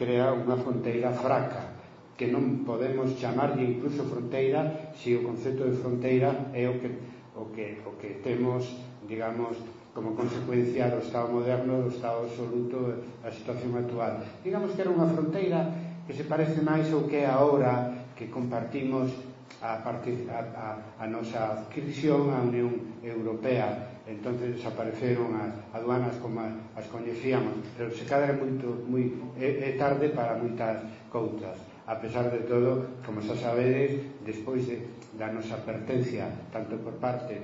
[0.01, 1.72] crea unha fronteira fraca
[2.17, 6.89] que non podemos chamarlle incluso fronteira se o concepto de fronteira é o que,
[7.35, 8.69] o que, o que temos
[9.09, 9.57] digamos,
[9.95, 14.25] como consecuencia do Estado moderno, do Estado absoluto, a situación actual.
[14.45, 15.69] Digamos que era unha fronteira
[16.09, 19.13] que se parece máis ao que é ahora que compartimos
[19.61, 26.43] a, parte, a, a, a nosa adquisición á Unión Europea entonces desapareceron as aduanas como
[26.75, 32.31] as coñecíamos pero se cadra moito, moi, é, é tarde para moitas cousas a pesar
[32.31, 34.87] de todo, como xa sabedes despois de,
[35.19, 37.43] da nosa pertencia tanto por parte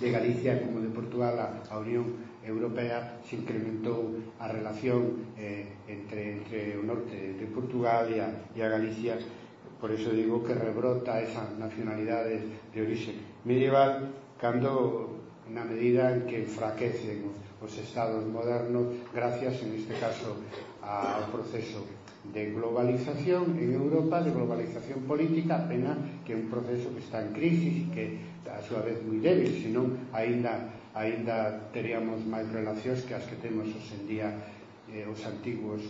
[0.00, 6.76] de Galicia como de Portugal a Unión Europea se incrementou a relación eh, entre, entre
[6.76, 9.16] o norte de Portugal e a, e a Galicia.
[9.80, 13.16] Por eso digo que rebrota esa nacionalidade de orixe
[13.48, 15.13] medieval cando
[15.52, 17.28] na medida en que enfraquecen
[17.60, 20.36] os estados modernos gracias, en este caso,
[20.80, 21.84] ao proceso
[22.32, 27.36] de globalización en Europa, de globalización política, pena que é un proceso que está en
[27.36, 28.04] crisis e que
[28.48, 33.66] a súa vez moi débil, senón aínda aínda teríamos máis relacións que as que temos
[33.68, 34.28] os en día
[34.88, 35.82] eh, os antigos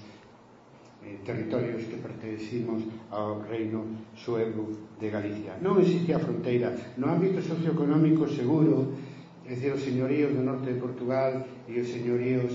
[1.04, 2.82] eh, territorios que pertenecimos
[3.12, 3.84] ao reino
[4.16, 5.54] suevo de Galicia.
[5.60, 6.72] Non existía fronteira.
[6.96, 8.96] No ámbito socioeconómico seguro
[9.44, 12.50] Es decir, os señoríos do norte de Portugal e os señoríos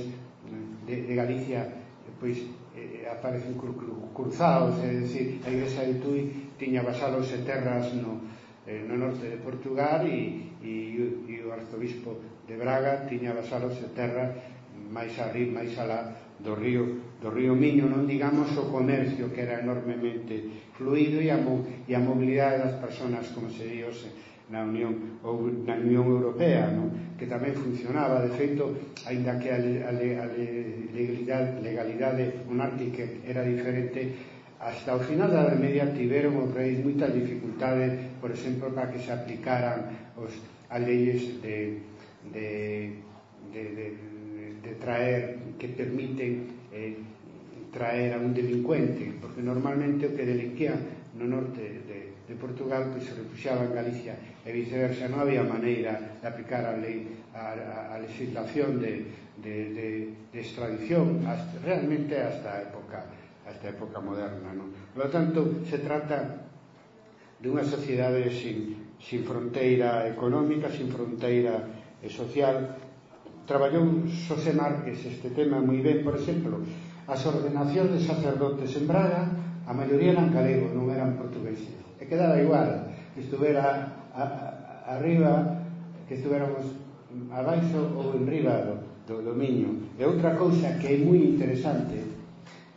[0.90, 1.80] de, de Galicia
[2.20, 2.36] pois
[2.76, 6.22] eh, aparecen cru, cru, cruzados, é dicir, a Igrexa de Tui
[6.60, 8.28] tiña vasalos e terras no,
[8.68, 10.74] eh, no norte de Portugal e, e,
[11.30, 14.36] e o arzobispo de Braga tiña vasalos e terras
[14.92, 19.60] máis arri, máis alá do río do río Miño, non digamos o comercio que era
[19.60, 24.08] enormemente fluido e a, mo, e a mobilidade das persoas, como se diose
[24.50, 26.90] na Unión ou na Unión Europea, non?
[27.16, 28.74] que tamén funcionaba, de feito,
[29.06, 30.26] aínda que a, a, a
[30.92, 34.16] legalidade, legalidade monárquica era diferente,
[34.60, 39.14] hasta o final da media tiveron os reis moitas dificultades, por exemplo, para que se
[39.14, 39.88] aplicaran
[40.20, 40.34] os,
[40.70, 41.80] as leyes de,
[42.34, 42.48] de,
[43.54, 43.86] de, de,
[44.62, 46.98] de traer que permiten eh,
[47.72, 50.74] traer a un delincuente, porque normalmente o que delinquía
[51.16, 54.14] no norte de, de Portugal que se refugiaba en Galicia
[54.46, 55.10] e viceversa.
[55.10, 59.10] Non había maneira de aplicar a lei a, a, a legislación de,
[59.42, 59.88] de, de,
[60.30, 63.02] de extradición hasta, realmente hasta a época
[63.50, 64.70] hasta a época moderna non?
[64.94, 66.46] por lo tanto se trata
[67.42, 71.66] de unha sociedade sin, sin fronteira económica sin fronteira
[72.04, 72.78] eh, social.
[73.50, 76.06] Traballou Xosé Márquez este tema moi ben.
[76.06, 76.62] Por exemplo
[77.10, 79.26] as ordenacións de sacerdotes en Braga
[79.66, 85.62] a maioría eran galegos non eran portugueses quedaba igual que estuvera a, a, arriba,
[86.10, 86.66] que estuvéramos
[87.30, 89.94] abaixo ou en riba do, do, do Miño.
[89.98, 92.02] E outra cousa que é moi interesante,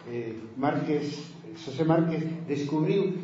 [0.07, 3.17] eh, Márquez, José Márquez descubriu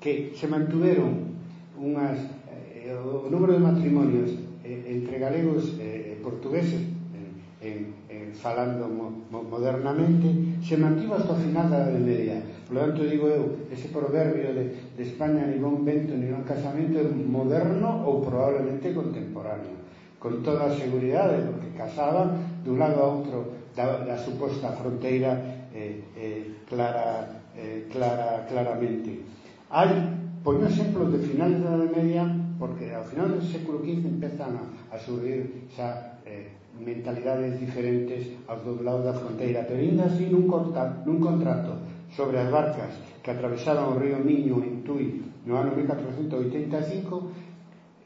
[0.00, 1.36] que se mantuveron
[1.78, 4.30] unhas, eh, o número de matrimonios
[4.64, 6.80] eh, entre galegos e eh, portugueses
[7.12, 7.26] en,
[7.60, 7.76] en,
[8.08, 12.38] en falando mo, mo, modernamente se mantivo hasta o final da Edad Media
[12.72, 16.40] Por lo tanto, digo eu, ese proverbio de, de España ni bon vento ni bon
[16.40, 19.76] casamento é moderno ou probablemente contemporáneo.
[20.16, 25.36] Con toda a seguridade, porque casaban dun lado a outro da, da suposta fronteira
[25.76, 29.20] eh, eh, clara, eh, clara, claramente.
[29.68, 29.92] Hai,
[30.40, 32.24] pois, por exemplo, de finales da media,
[32.56, 38.64] porque ao final do século XV empezan a, a surgir xa eh, mentalidades diferentes aos
[38.64, 42.92] do lado da fronteira, pero ainda así nun, corta, nun contrato sobre as barcas
[43.24, 47.32] que atravesaban o río Miño en Tui no ano 1485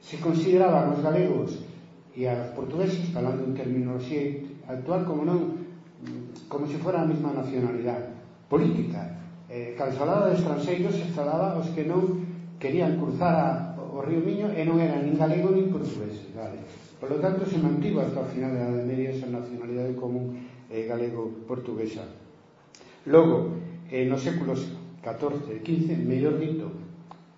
[0.01, 1.59] se consideraban os galegos
[2.15, 5.67] e os portugueses falando en terminoloxía actual como non
[6.47, 8.15] como se fora a mesma nacionalidade
[8.47, 9.19] política
[9.51, 12.23] eh, calzalada de estranxeiros se falaba os que non
[12.63, 16.63] querían cruzar a, o río Miño e non eran nin galego nin portugueses vale.
[17.03, 20.87] por lo tanto se mantivo hasta o final da Edad Media esa nacionalidade común eh,
[20.87, 22.07] galego-portuguesa
[23.11, 24.73] logo eh, nos séculos
[25.03, 26.67] XIV e XV en mellor dito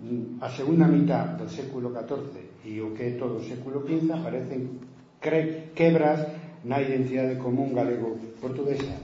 [0.00, 4.08] mm, a segunda mitad do século XIV e o que é todo o século XV
[4.12, 4.80] aparecen
[5.20, 6.20] quebras
[6.64, 8.96] na identidade común galego-portuguesa.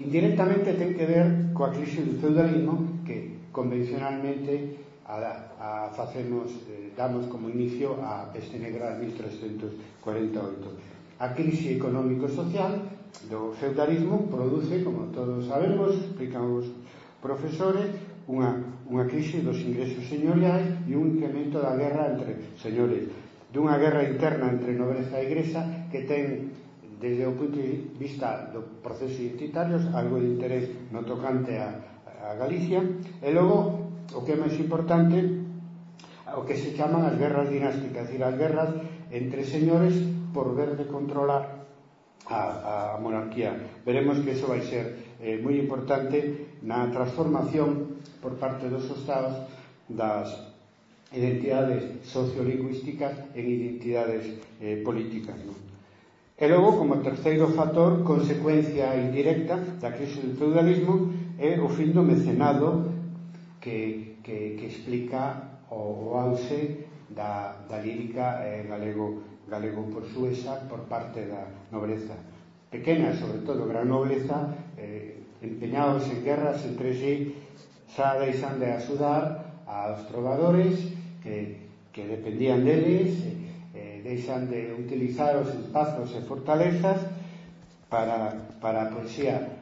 [0.00, 5.18] Indirectamente ten que ver coa crise do feudalismo que convencionalmente a,
[5.58, 10.90] a facemos, eh, damos como inicio a peste negra de 1348
[11.20, 12.80] a crise económico-social
[13.28, 16.66] do feudalismo produce, como todos sabemos, explicamos
[17.20, 17.90] profesores,
[18.30, 23.10] unha, unha crise dos ingresos señoriais e un incremento da guerra entre señores
[23.50, 26.54] dunha guerra interna entre nobreza e igrexa que ten
[27.02, 32.38] desde o punto de vista do proceso identitario algo de interés no tocante a, a
[32.38, 32.78] Galicia.
[32.78, 35.18] E logo o que é máis importante
[36.30, 38.70] o que se chaman as guerras dinásticas e as guerras
[39.10, 39.98] entre señores
[40.30, 41.59] por ver de controlar
[42.26, 43.56] a, a monarquía.
[43.86, 49.48] Veremos que eso vai ser eh, moi importante na transformación por parte dos estados
[49.88, 50.28] das
[51.12, 54.24] identidades sociolingüísticas en identidades
[54.60, 55.36] eh, políticas.
[55.42, 55.56] Non?
[56.40, 62.00] E logo, como terceiro factor, consecuencia indirecta da crise do feudalismo é o fin do
[62.00, 62.88] mecenado
[63.60, 70.86] que, que, que explica o, o auxe da, da lírica eh, galego galego portuguesa por
[70.86, 72.14] parte da nobreza
[72.70, 77.34] pequena, sobre todo gran nobleza eh, empeñados en guerras entre sí
[77.90, 80.78] xa deixan de axudar aos trovadores
[81.18, 83.18] que, que dependían deles
[83.74, 87.02] eh, deixan de utilizar os espazos e fortalezas
[87.90, 89.58] para, para poesía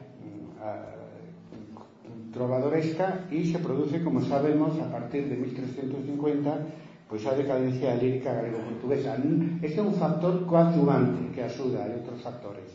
[2.29, 9.17] trovadoresca e se produce, como sabemos, a partir de 1350 Pois a decadencia lírica galego-portuguesa.
[9.65, 12.69] Este é un factor coadyuvante que axuda, hai outros factores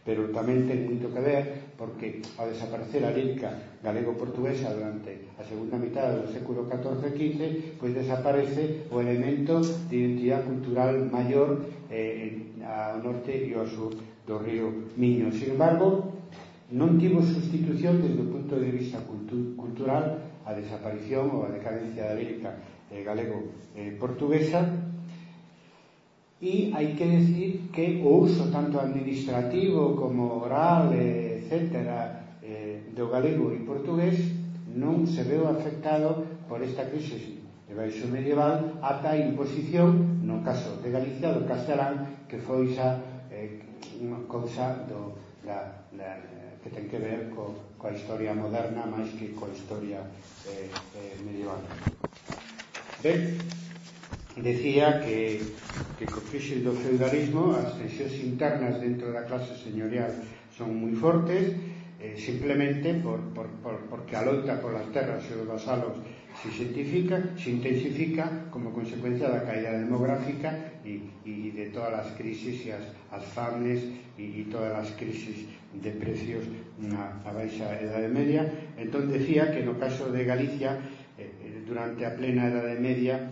[0.00, 1.44] pero tamén ten moito que ver
[1.76, 3.52] porque ao desaparecer a lírica
[3.84, 7.40] galego-portuguesa durante a segunda mitad do século XIV e XV
[7.76, 11.60] pois desaparece o elemento de identidade cultural maior
[11.92, 13.92] eh, ao norte e ao sur
[14.24, 15.28] do río Miño.
[15.36, 16.16] Sin embargo
[16.72, 20.16] non tivo sustitución desde o punto de vista cultu cultural
[20.48, 22.56] a desaparición ou a decadencia da lírica
[22.90, 24.90] eh, galego-portuguesa eh,
[26.40, 31.76] e hai que decir que o uso tanto administrativo como oral, eh, etc.,
[32.42, 34.16] eh, do galego e portugués
[34.72, 40.80] non se veu afectado por esta crise de baixo medieval ata a imposición, no caso
[40.80, 43.60] de Galicia, do castelán, que foi xa eh,
[44.00, 45.12] unha cousa do,
[45.44, 46.24] da, da,
[46.64, 50.00] que ten que ver co, coa historia moderna máis que coa historia
[50.48, 51.60] eh, eh, medieval.
[53.02, 53.38] Ben,
[54.36, 55.40] decía que,
[55.98, 60.12] que co fixe do feudalismo as tensións internas dentro da clase señorial
[60.52, 61.56] son moi fortes
[61.96, 65.96] eh, simplemente por, por, por, porque a loita polas terras e os vasalos
[66.36, 72.68] se intensifica, se intensifica como consecuencia da caída demográfica e, e de todas as crisis
[72.68, 72.84] e as,
[73.16, 73.80] as fames
[74.20, 76.44] e, e todas as crisis de precios
[76.76, 78.44] na, na baixa edade media.
[78.76, 80.76] Entón decía que no caso de Galicia
[81.70, 83.30] durante a plena Edade Media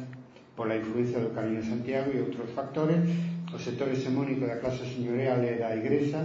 [0.54, 3.02] pola influencia do Camino de Santiago e outros factores,
[3.50, 6.22] o sector hexemónico da clase señoreal e da Igresa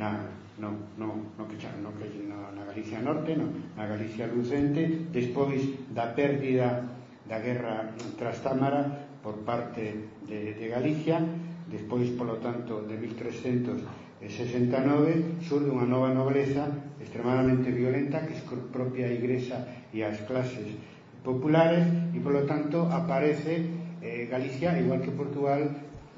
[0.00, 0.24] na,
[0.56, 5.60] no, no, no que, no que na, na Galicia Norte, no, na Galicia Lucente, despois
[5.92, 6.84] da pérdida
[7.28, 8.84] da guerra trastámara
[9.24, 9.94] por parte
[10.28, 11.20] de, de Galicia,
[11.68, 16.68] despois, polo tanto, de 1369, surge unha nova nobleza
[17.00, 19.64] extremadamente violenta que es propia a Igresa
[19.96, 20.76] e as clases
[21.24, 23.66] populares y por lo tanto aparece
[24.02, 25.70] eh, Galicia, igual que Portugal,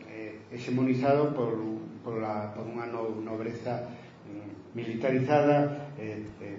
[0.08, 1.58] eh, hegemonizado por,
[2.04, 6.58] por, la, por una no, nobreza eh, militarizada eh, eh,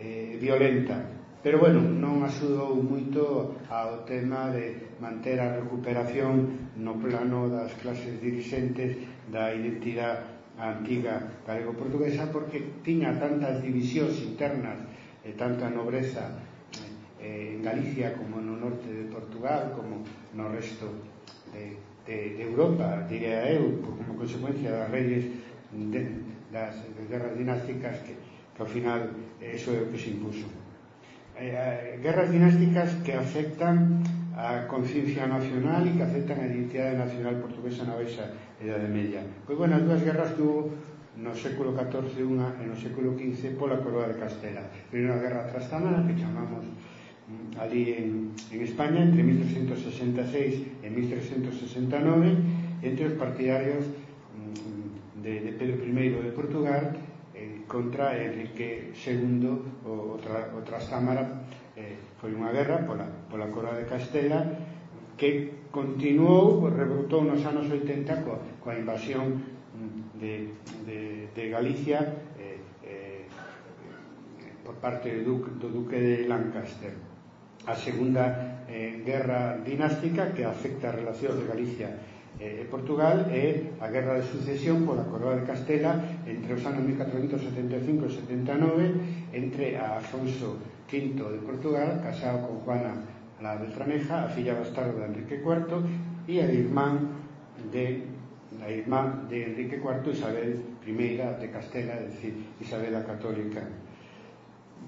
[0.00, 1.04] eh, violenta.
[1.42, 8.20] Pero bueno, non axudou moito ao tema de manter a recuperación no plano das clases
[8.20, 9.00] dirigentes
[9.32, 10.20] da identidade
[10.60, 14.84] antiga galego-portuguesa porque tiña tantas divisións internas
[15.24, 16.28] e tanta nobreza
[17.22, 20.02] eh, en Galicia como no norte de Portugal como
[20.34, 20.88] no resto
[21.52, 21.76] de,
[22.08, 25.28] de, de Europa diría eu como consecuencia das reyes
[25.70, 26.00] de,
[26.50, 28.16] das das guerras dinásticas que,
[28.56, 30.48] que ao final eh, eso é o que se impuso
[31.36, 34.02] eh, guerras dinásticas que afectan
[34.36, 38.24] a conciencia nacional e que afectan a identidade nacional portuguesa na baixa
[38.60, 39.20] Edade Media.
[39.44, 40.72] Pois, bueno, as dúas guerras que hubo
[41.20, 44.64] no século XIV unha e no século XV pola coroa de Castela.
[44.88, 46.64] Primeira guerra trastana, que chamamos
[47.58, 55.84] ali en, en España entre 1366 e 1369 entre os partidarios mm, de, de Pedro
[55.84, 56.96] I de Portugal
[57.34, 59.44] eh, contra Enrique II
[59.84, 61.44] o, outra, outra Sámara
[61.76, 64.40] eh, foi unha guerra pola, pola coroa de Castela
[65.20, 69.36] que continuou, rebrotou nos anos 80 coa, coa invasión
[69.76, 70.56] mm, de,
[70.88, 71.00] de,
[71.36, 72.00] de Galicia
[72.40, 72.56] eh,
[72.88, 73.28] eh,
[74.64, 77.09] por parte do, Duque, do Duque de Lancaster
[77.66, 81.88] a Segunda eh, Guerra Dinástica que afecta a relacións de Galicia
[82.40, 86.86] eh, e Portugal e a Guerra de Sucesión pola Coroa de Castela entre os anos
[86.86, 88.10] 1475 e
[89.34, 90.56] 79 entre a Afonso
[90.88, 92.96] V de Portugal casado con Juana
[93.44, 95.84] la Beltraneja a filla bastarda de Enrique IV
[96.28, 97.12] e a irmán
[97.72, 98.08] de
[98.58, 100.92] a irmán de Enrique IV Isabel I
[101.38, 103.62] de Castela, é dicir, Isabel a Católica.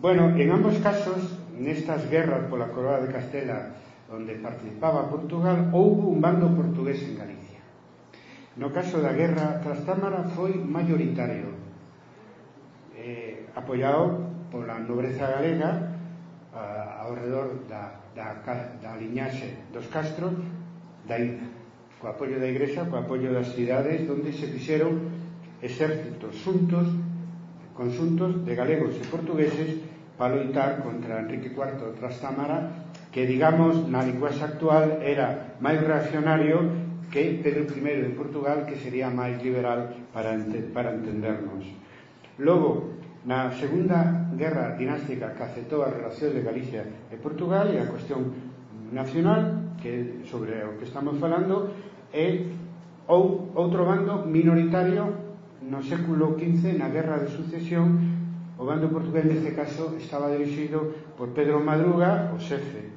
[0.00, 3.76] Bueno, en ambos casos nestas guerras pola coroa de Castela
[4.12, 7.64] onde participaba Portugal, houbo un bando portugués en Galicia.
[8.60, 11.56] No caso da guerra Trastámara foi maioritario,
[12.92, 15.96] eh, apoiado pola nobreza galega
[16.52, 20.36] a, ao redor da, da, da liñaxe dos castros
[21.08, 21.48] da Ina,
[21.96, 25.08] co apoio da Igrexa, co apoio das cidades onde se fixeron
[25.64, 26.84] exércitos xuntos,
[27.72, 34.40] consuntos de galegos e portugueses para loitar contra Enrique IV Trastámara que, digamos, na linguaxe
[34.40, 36.64] actual era máis reaccionario
[37.12, 41.68] que Pedro I de Portugal que sería máis liberal para, ente, para entendernos.
[42.40, 42.96] Logo,
[43.28, 46.82] na segunda guerra dinástica que afectou a relación de Galicia
[47.12, 48.32] e Portugal e a cuestión
[48.90, 51.70] nacional que sobre o que estamos falando
[52.10, 52.48] é
[53.06, 58.11] ou outro bando minoritario no século XV na guerra de sucesión
[58.62, 62.94] O bando portugués neste caso estaba dirixido por Pedro Madruga, o xefe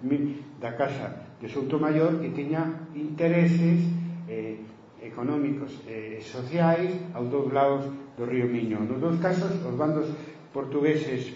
[0.61, 3.81] da Casa de Soutomayor, que tiña intereses
[4.29, 4.61] eh,
[5.01, 8.85] económicos e eh, sociais aos dous lados do río Miño.
[8.85, 10.05] Nos dous casos, os bandos
[10.53, 11.33] portugueses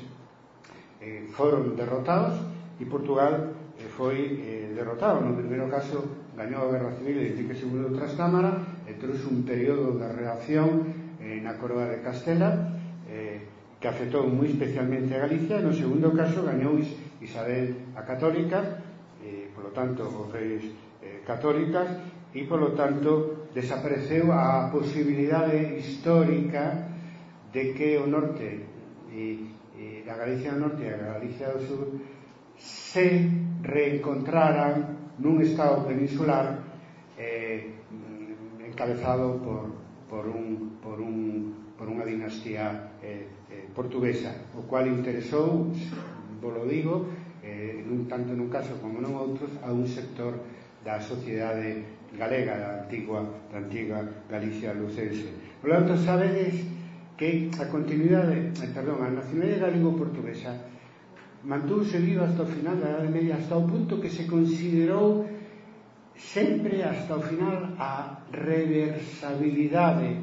[1.01, 2.37] eh, foron derrotados
[2.77, 5.25] e Portugal eh, foi eh, derrotado.
[5.25, 6.05] No primeiro caso,
[6.37, 10.85] gañou a Guerra Civil e que segundo tras Cámara e trouxe un período de reacción
[11.17, 12.77] eh, na Coroa de Castela
[13.79, 15.63] que afectou moi especialmente a Galicia.
[15.63, 16.75] No segundo caso gañou
[17.23, 18.59] Isabel a eh, eh, Católica
[19.23, 20.67] e, polo tanto os reis
[20.99, 21.87] eh, católicas
[22.35, 26.91] e polo tanto desapareceu a posibilidade histórica
[27.55, 28.67] de que o norte
[29.09, 31.87] e, e da Galicia do norte e a Galicia do sur
[32.59, 33.31] se
[33.63, 36.67] reencontraran nun estado peninsular
[37.15, 37.79] eh,
[38.59, 39.71] encabezado por,
[40.11, 43.38] por, un, por, un, por unha dinastía eh,
[43.75, 45.71] portuguesa, o cual interesou,
[46.41, 47.07] volo digo,
[47.43, 50.37] eh, nun, tanto nun caso como non outros, a un sector
[50.83, 53.21] da sociedade galega, da antigua,
[53.51, 55.29] da antiga Galicia lucense.
[55.61, 56.65] Por lo tanto, sabedes
[57.19, 60.55] que a continuidade, eh, perdón, a nacionalidade galego-portuguesa
[61.43, 65.27] mantuuse viva hasta o final da Edade Media hasta o punto que se considerou
[66.15, 70.19] sempre hasta o final a reversabilidade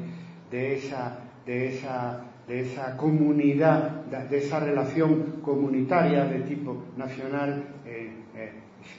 [0.51, 8.09] de esa, de esa de esa comunidad, de esa relación comunitaria de tipo nacional eh,
[8.35, 8.51] eh,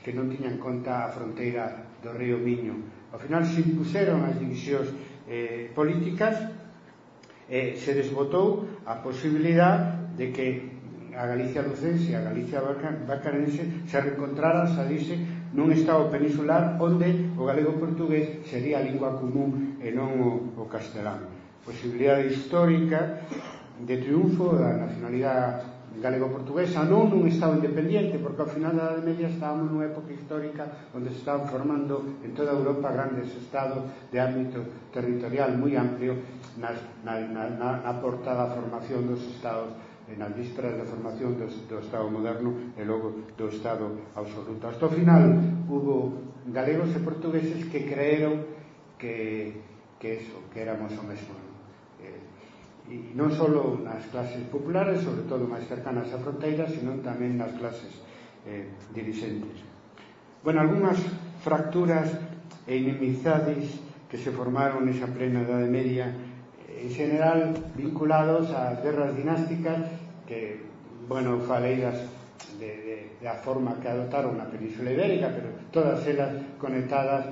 [0.04, 2.76] que non tiña en conta a fronteira do río Miño.
[3.08, 4.92] Ao final se impuseron as divisións
[5.24, 6.36] eh, políticas
[7.48, 10.46] eh, se desbotou a posibilidad de que
[11.16, 14.84] a Galicia lucense e a Galicia bacarense se reencontraran, xa
[15.56, 20.68] nun estado peninsular onde o galego portugués sería a lingua común e non o, o
[20.68, 21.37] castelán
[21.68, 23.28] posibilidade histórica
[23.84, 29.28] de triunfo da nacionalidade galego-portuguesa non nun Estado independente porque ao final da Edad Media
[29.28, 30.64] estábamos nunha época histórica
[30.94, 36.22] onde se estaban formando en toda Europa grandes estados de ámbito territorial moi amplio
[36.56, 39.74] nas, na, na, na, na portada da formación dos estados
[40.06, 44.70] eh, nas vísperas da formación do, do Estado moderno e logo do Estado absoluto.
[44.70, 45.34] Hasta o final
[45.66, 48.46] hubo galegos e portugueses que creeron
[48.94, 49.58] que,
[49.98, 51.57] que eso, que éramos o mesmo.
[52.02, 52.28] Eh,
[52.88, 57.52] e non só nas clases populares, sobre todo máis cercanas á fronteira, senón tamén nas
[57.60, 58.00] clases
[58.48, 59.60] eh, dirigentes.
[60.40, 60.96] Bueno, algunhas
[61.44, 62.08] fracturas
[62.64, 67.38] e inimizades que se formaron nesa plena Edade Media, eh, en general
[67.76, 69.84] vinculados ás guerras dinásticas
[70.24, 70.64] que,
[71.08, 72.08] bueno, falei das
[72.56, 77.28] de, de, da forma que adotaron na Península Ibérica, pero todas elas conectadas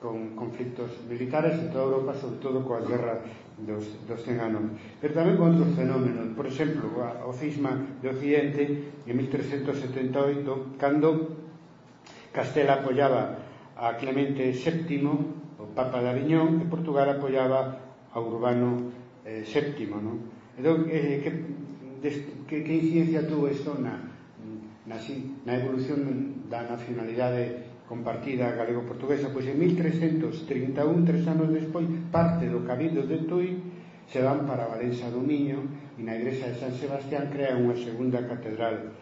[0.00, 3.20] con conflictos militares en toda Europa, sobre todo coas guerras
[3.66, 4.62] dos, dos 100 anos.
[5.00, 6.32] Pero tamén con outros fenómenos.
[6.36, 6.88] Por exemplo,
[7.26, 8.62] o cisma de Occidente
[9.06, 11.36] en 1378, cando
[12.32, 13.42] Castela apoyaba
[13.76, 17.80] a Clemente VII, o Papa de Aviñón, e Portugal apoyaba
[18.12, 18.92] a Urbano
[19.26, 19.90] eh, VII.
[19.98, 20.16] Non?
[20.56, 21.30] Entón, eh, que,
[22.02, 22.16] des,
[22.46, 24.10] que, que incidencia tuvo isto na,
[24.86, 24.96] na,
[25.46, 26.00] na evolución
[26.50, 33.58] da nacionalidade compartida galego-portuguesa, pois en 1331, tres anos despois, parte do Cabildo de Tui
[34.06, 35.58] se van para Valença do Miño
[35.98, 38.94] e na igrexa de San Sebastián crea unha segunda catedral.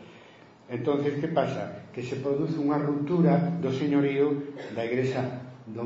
[0.73, 1.85] entonces que pasa?
[1.93, 5.21] Que se produce unha ruptura do señorío da igrexa
[5.69, 5.85] do,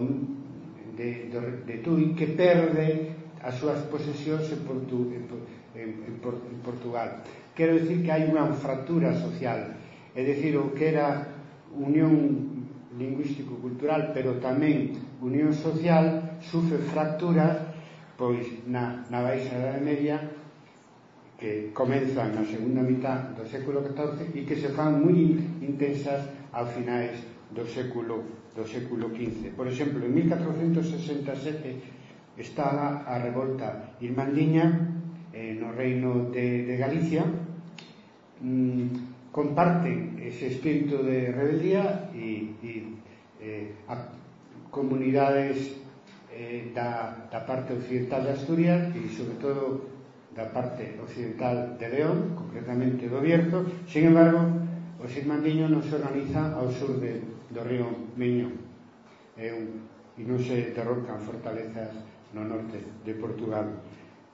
[0.95, 5.27] de, de, de Tui que perde as súas posesións en, Portu, en,
[5.75, 7.27] en, en, en Portugal.
[7.59, 9.75] Quero dicir que hai unha fractura social,
[10.15, 11.35] é dicir, o que era
[11.75, 12.52] unión
[13.03, 17.75] lingüístico cultural, pero tamén unión social, sufre fracturas
[18.15, 20.23] pois na, na Baixa Edade Media
[21.43, 26.71] que comenzan na segunda mitad do século XIV e que se fan moi intensas ao
[26.71, 27.19] finais
[27.51, 28.23] do século
[28.55, 29.51] do século XV.
[29.59, 34.71] Por exemplo, en 1467 estaba a revolta irmandiña
[35.35, 37.27] eh, no reino de, de Galicia
[38.39, 42.73] mm, comparten ese espírito de rebeldía e, e
[43.41, 44.13] eh, a
[44.69, 45.81] comunidades
[46.29, 49.89] eh, da, da parte occidental de Asturias e sobre todo
[50.37, 53.65] da parte occidental de León, concretamente do Bierzo.
[53.89, 54.41] Sin embargo,
[55.01, 57.21] o Xirmandiño non se organiza ao sur de,
[57.53, 58.53] do río Miño
[59.37, 61.93] e, e non se derrocan fortalezas
[62.37, 63.81] no norte de Portugal.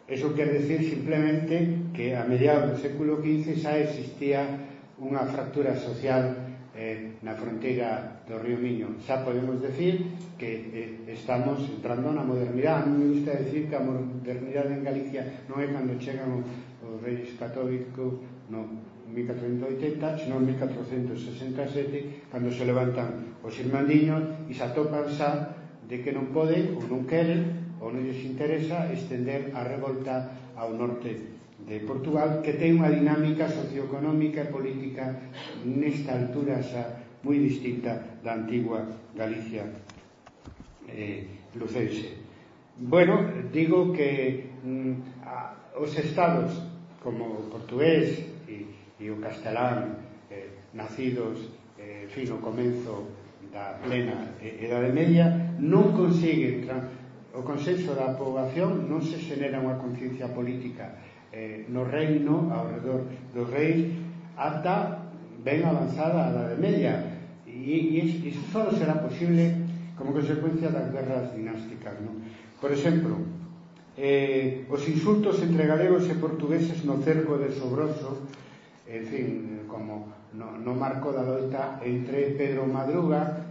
[0.06, 4.67] Eso quer decir simplemente que a mediados do século XV xa existía
[4.98, 6.34] unha fractura social
[6.74, 8.98] eh, na fronteira do río Miño.
[9.02, 12.82] Xa podemos decir que eh, estamos entrando na modernidade.
[12.82, 16.46] A mí me gusta decir que a modernidade en Galicia non é cando chegan os,
[16.82, 18.66] os reis católicos no
[19.08, 25.56] 1480, senón 1467, cando se levantan os irmandiños e se atopan xa
[25.88, 30.74] de que non poden ou non queren ou non lles interesa estender a revolta ao
[30.74, 35.18] norte de Portugal que ten unha dinámica socioeconómica e política
[35.66, 38.86] nesta altura xa moi distinta da antigua
[39.18, 39.66] Galicia
[40.86, 41.26] eh,
[41.59, 42.14] lucense.
[42.78, 46.55] Bueno, digo que mm, a, os estados
[47.02, 48.70] como o portugués e,
[49.02, 49.98] e o castelán
[50.30, 53.10] eh, nacidos eh, fin, o comenzo
[53.51, 56.68] da plena Edade Media non consiguen
[57.35, 60.94] o consenso da poboación non se xenera unha conciencia política
[61.32, 63.92] eh, no reino ao redor dos reis
[64.36, 65.09] ata
[65.44, 66.94] ben avanzada a Edade Media
[67.44, 69.55] e, e iso só será posible
[69.96, 72.22] como consecuencia das guerras dinásticas non?
[72.60, 73.18] por exemplo
[73.98, 78.30] eh, os insultos entre galegos e portugueses no cerco de Sobroso
[78.88, 79.28] en fin,
[79.68, 83.48] como no, no marco da loita entre Pedro Madruga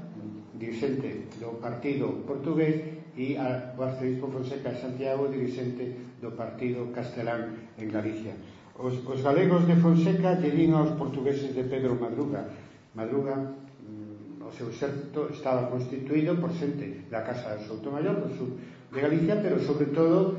[0.58, 7.88] dirigente do partido portugués e o arcebispo Fonseca de Santiago dirigente do Partido Castelán en
[7.94, 8.34] Galicia.
[8.78, 12.46] Os, os galegos de Fonseca lle din aos portugueses de Pedro Madruga.
[12.94, 18.50] Madruga, mm, o seu certo, estaba constituído por xente da Casa de Soutomayor, do sur
[18.94, 20.38] de Galicia, pero sobre todo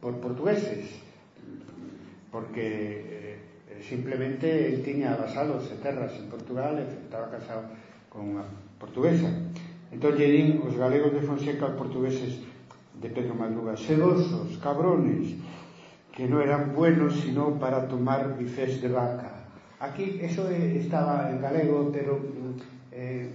[0.00, 1.00] por portugueses,
[2.32, 3.36] porque
[3.68, 7.72] eh, simplemente el tiña avasados e terras en Portugal e estaba casado
[8.12, 8.44] con unha
[8.76, 9.28] portuguesa.
[9.92, 12.44] Entón lle din os galegos de Fonseca aos portugueses
[13.04, 15.36] de Pedro Madruga, sedosos, cabrones,
[16.08, 19.44] que non eran buenos sino para tomar bifés de vaca.
[19.76, 22.16] Aquí eso estaba en galego, pero
[22.88, 23.28] eh,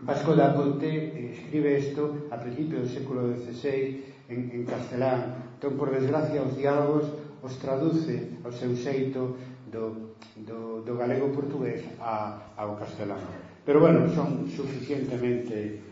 [0.00, 4.00] Vasco da Ponte eh, escribe isto a principios do século XVI
[4.32, 5.44] en, en castelán.
[5.60, 7.04] Entón, por desgracia, os diálogos
[7.44, 9.36] os traduce ao seu xeito
[9.68, 13.20] do, do, do galego portugués a, ao castelán.
[13.60, 15.84] Pero, bueno, son suficientemente,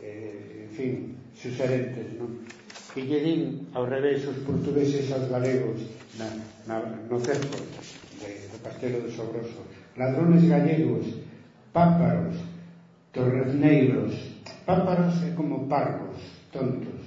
[0.00, 0.92] eh, en fin,
[1.46, 2.42] diferentes, non?
[2.90, 3.42] Que lle din
[3.76, 5.78] ao revés os portugueses aos galegos
[6.18, 6.26] na,
[6.66, 7.54] na, no cerco
[8.18, 9.62] de, do Castelo de Sobroso.
[9.94, 11.06] Ladrones gallegos,
[11.70, 12.34] páparos,
[13.12, 14.12] torrezneiros.
[14.66, 16.18] Pámparos é como parvos,
[16.50, 17.00] tontos.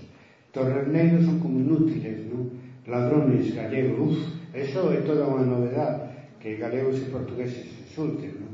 [0.55, 2.55] Torrezneiros son como inútiles, non?
[2.87, 4.19] Ladrones gallegos, uf,
[4.55, 8.53] eso é toda unha novedade que galegos e portugueses insulten, non?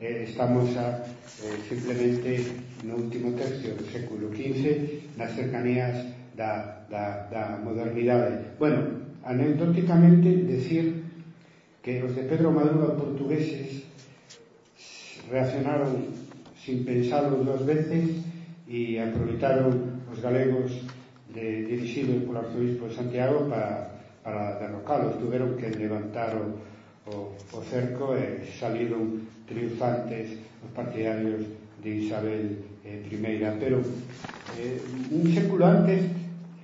[0.00, 5.96] Eh, estamos a eh, simplemente no último tercio do século XV nas cercanías
[6.36, 8.54] da, da, da modernidade.
[8.58, 11.04] Bueno, anecdóticamente decir
[11.82, 13.84] que os de Pedro Maduro portugueses
[15.30, 16.12] reaccionaron
[16.60, 18.24] sin pensarlo dos veces
[18.68, 20.72] e aproveitaron os galegos
[21.32, 25.20] de, dirigidos polo arzobispo de Santiago para, para derrocalos.
[25.20, 26.56] Tuveron que levantar o,
[27.08, 31.44] o, o cerco e saliron triunfantes os partidarios
[31.84, 33.80] de Isabel eh, primeira pero
[34.60, 34.78] eh,
[35.10, 36.04] un século antes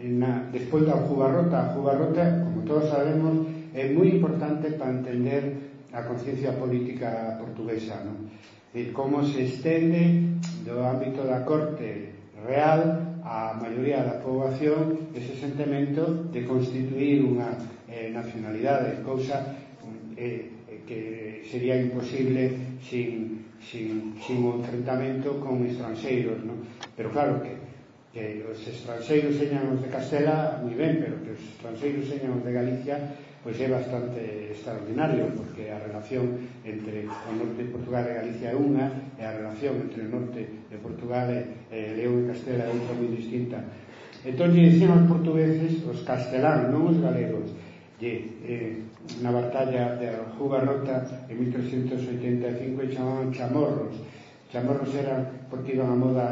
[0.01, 6.03] na, despois da Jugarrota a Jugarrota, como todos sabemos é moi importante para entender a
[6.07, 8.31] conciencia política portuguesa non?
[8.71, 12.15] E como se estende do ámbito da corte
[12.47, 17.59] real a maioría da poboación ese sentimento de constituir unha
[17.91, 19.59] eh, nacionalidade cousa
[20.17, 26.65] eh, que sería imposible sin sin, sin o enfrentamento con estranxeiros, non?
[26.97, 27.55] Pero claro que,
[28.11, 32.45] que os estranxeiros señan os de Castela moi ben, pero que os estranxeiros señan os
[32.45, 32.97] de Galicia
[33.41, 38.57] pois é bastante extraordinario porque a relación entre o norte de Portugal e Galicia é
[38.57, 41.41] unha e a relación entre o norte de Portugal e,
[41.73, 43.65] e León e Castela é outra moi distinta
[44.29, 47.49] entón dicían os portugueses os castelán, non os galegos
[48.01, 48.13] de,
[48.49, 48.83] eh,
[49.21, 53.95] na batalla de Arjuba Rota en 1385 e chamaban chamorros.
[54.49, 56.29] Chamorros eran porque iban a moda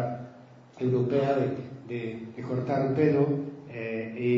[0.80, 1.46] europea de,
[1.86, 2.00] de,
[2.32, 4.32] de cortar o pelo eh, e,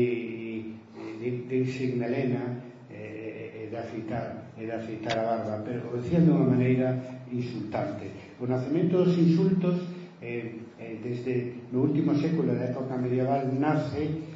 [0.75, 2.59] e de, de irse melena
[2.91, 6.99] eh, e de afeitar e de afeitar a barba pero o decían de unha maneira
[7.31, 8.35] insultante.
[8.43, 9.87] O nacemento dos insultos
[10.19, 14.30] eh, eh, desde no último século da época medieval nace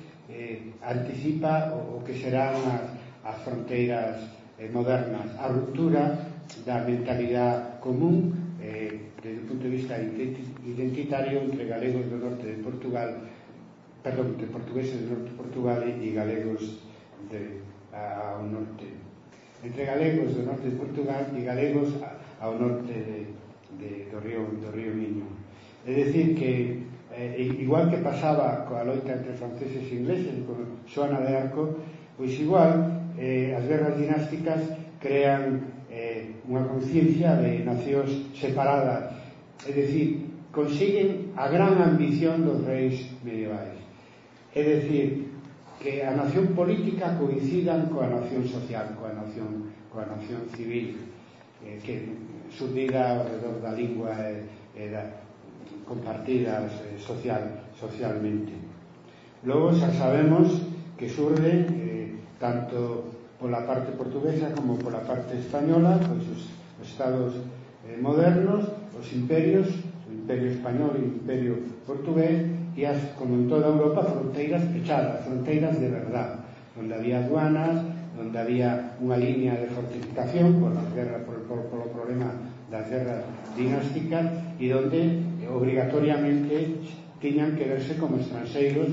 [0.85, 2.93] anticipa o, o que serán as,
[3.25, 4.21] as fronteiras
[4.61, 6.13] eh, modernas, a ruptura
[6.65, 12.61] da mentalidade común eh, desde o punto de vista identitario entre galegos do norte de
[12.61, 13.25] Portugal
[14.05, 16.61] perdón, de portugueses do norte de Portugal e galegos
[17.25, 18.85] de, ao norte.
[19.65, 21.89] Entre galegos do norte de Portugal e galegos
[22.37, 23.33] ao norte de,
[23.81, 25.25] de, do río do río Miño.
[25.89, 26.84] É dicir que
[27.15, 31.79] eh, igual que pasaba coa loita entre franceses e ingleses con Xoana de Arco
[32.17, 34.61] pois igual eh, as guerras dinásticas
[34.99, 39.15] crean eh, unha conciencia de nacións separadas.
[39.63, 43.79] É dicir, consiguen a gran ambición dos reis medievais.
[44.55, 45.31] É dicir
[45.79, 50.95] que a nación política coincidan coa nación social coa nación, coa nación civil
[51.63, 52.15] eh, que
[52.51, 55.24] subdida alrededor da lingua e, e da,
[55.87, 58.53] compartidas eh, social, socialmente.
[59.43, 60.65] Luego xa sabemos
[60.97, 66.41] que surde eh, tanto pola parte portuguesa como pola parte española, pois os
[66.81, 67.37] estados
[67.85, 68.65] eh, modernos,
[68.95, 69.69] os imperios,
[70.07, 71.53] o imperio español e o imperio
[71.85, 72.41] portugués,
[72.75, 76.43] e as, como en toda Europa, fronteiras pechadas, fronteiras de verdad,
[76.75, 77.85] onde había aduanas,
[78.15, 82.31] onde había unha línea de fortificación por, las guerras, por, por, por o problema
[82.71, 84.25] das guerras dinásticas
[84.59, 86.81] e onde eh, obrigatoriamente
[87.21, 88.89] tiñan que verse como estranxeiros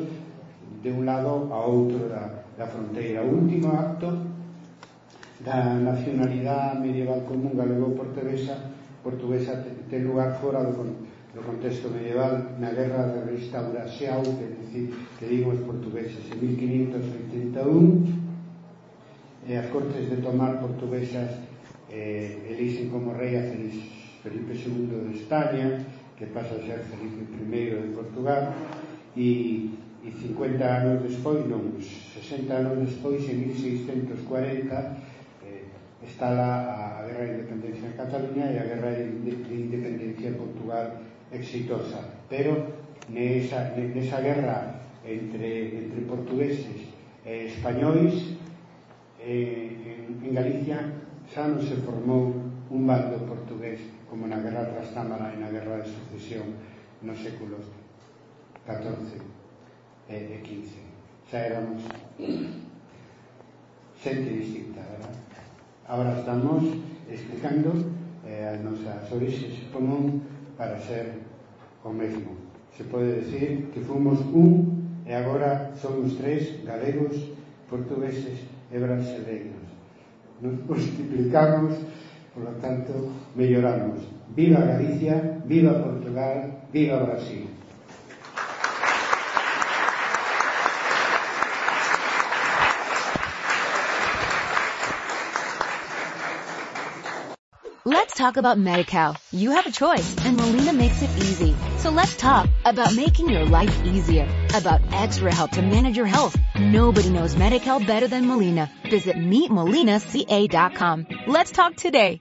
[0.85, 3.25] de un lado a outro da, da fronteira.
[3.25, 4.13] O último acto
[5.41, 8.73] da nacionalidade medieval común galego-portuguesa
[9.03, 9.59] portuguesa
[9.91, 10.79] ten lugar fora do,
[11.35, 18.23] do contexto medieval na guerra de restauración que, decir, que digo os portugueses en 1581
[19.51, 21.35] e as cortes de Tomar portuguesas
[21.91, 23.43] eh, elixen como rei a
[24.23, 25.83] Felipe II de España
[26.23, 28.55] que pasa a ser Felipe I de Portugal
[29.17, 29.75] e,
[30.07, 34.71] e 50 anos despois, non, 60 anos despois, en 1640
[35.43, 35.67] eh,
[36.07, 40.39] está la, a Guerra de Independencia en Cataluña e a Guerra de, de Independencia en
[40.39, 41.03] Portugal
[41.35, 42.07] exitosa.
[42.31, 42.71] Pero
[43.11, 46.87] nesa, nesa guerra entre, entre portugueses
[47.27, 48.39] e españois
[49.19, 49.75] eh,
[50.07, 50.87] en, en Galicia
[51.35, 52.42] xa non se formou
[52.73, 56.57] un bando portugués como na guerra Trastámara e na guerra de sucesión
[57.05, 57.69] nos séculos
[58.65, 59.21] XIV
[60.09, 60.81] e XV.
[61.29, 61.85] Xa éramos
[64.01, 65.13] xente distinta, verdad?
[65.85, 66.65] Ahora estamos
[67.13, 67.77] explicando
[68.25, 70.25] eh, as nosas orixes común
[70.57, 71.21] para ser
[71.85, 72.41] o mesmo.
[72.73, 77.37] Se pode decir que fomos un e agora somos tres galegos,
[77.69, 79.61] portugueses e brasileiros.
[80.41, 81.77] Nos multiplicamos
[82.35, 83.99] por lo tanto, melloramos.
[84.35, 87.49] Viva Galicia, viva Portugal, viva Brasil.
[97.85, 99.17] Let's talk about MediCal.
[99.33, 101.55] You have a choice and Molina makes it easy.
[101.79, 106.37] So let's talk about making your life easier, about extra help to manage your health.
[106.59, 108.71] Nobody knows MediCal better than Molina.
[108.91, 111.07] Visit meetmolinaca.com.
[111.27, 112.21] Let's talk today.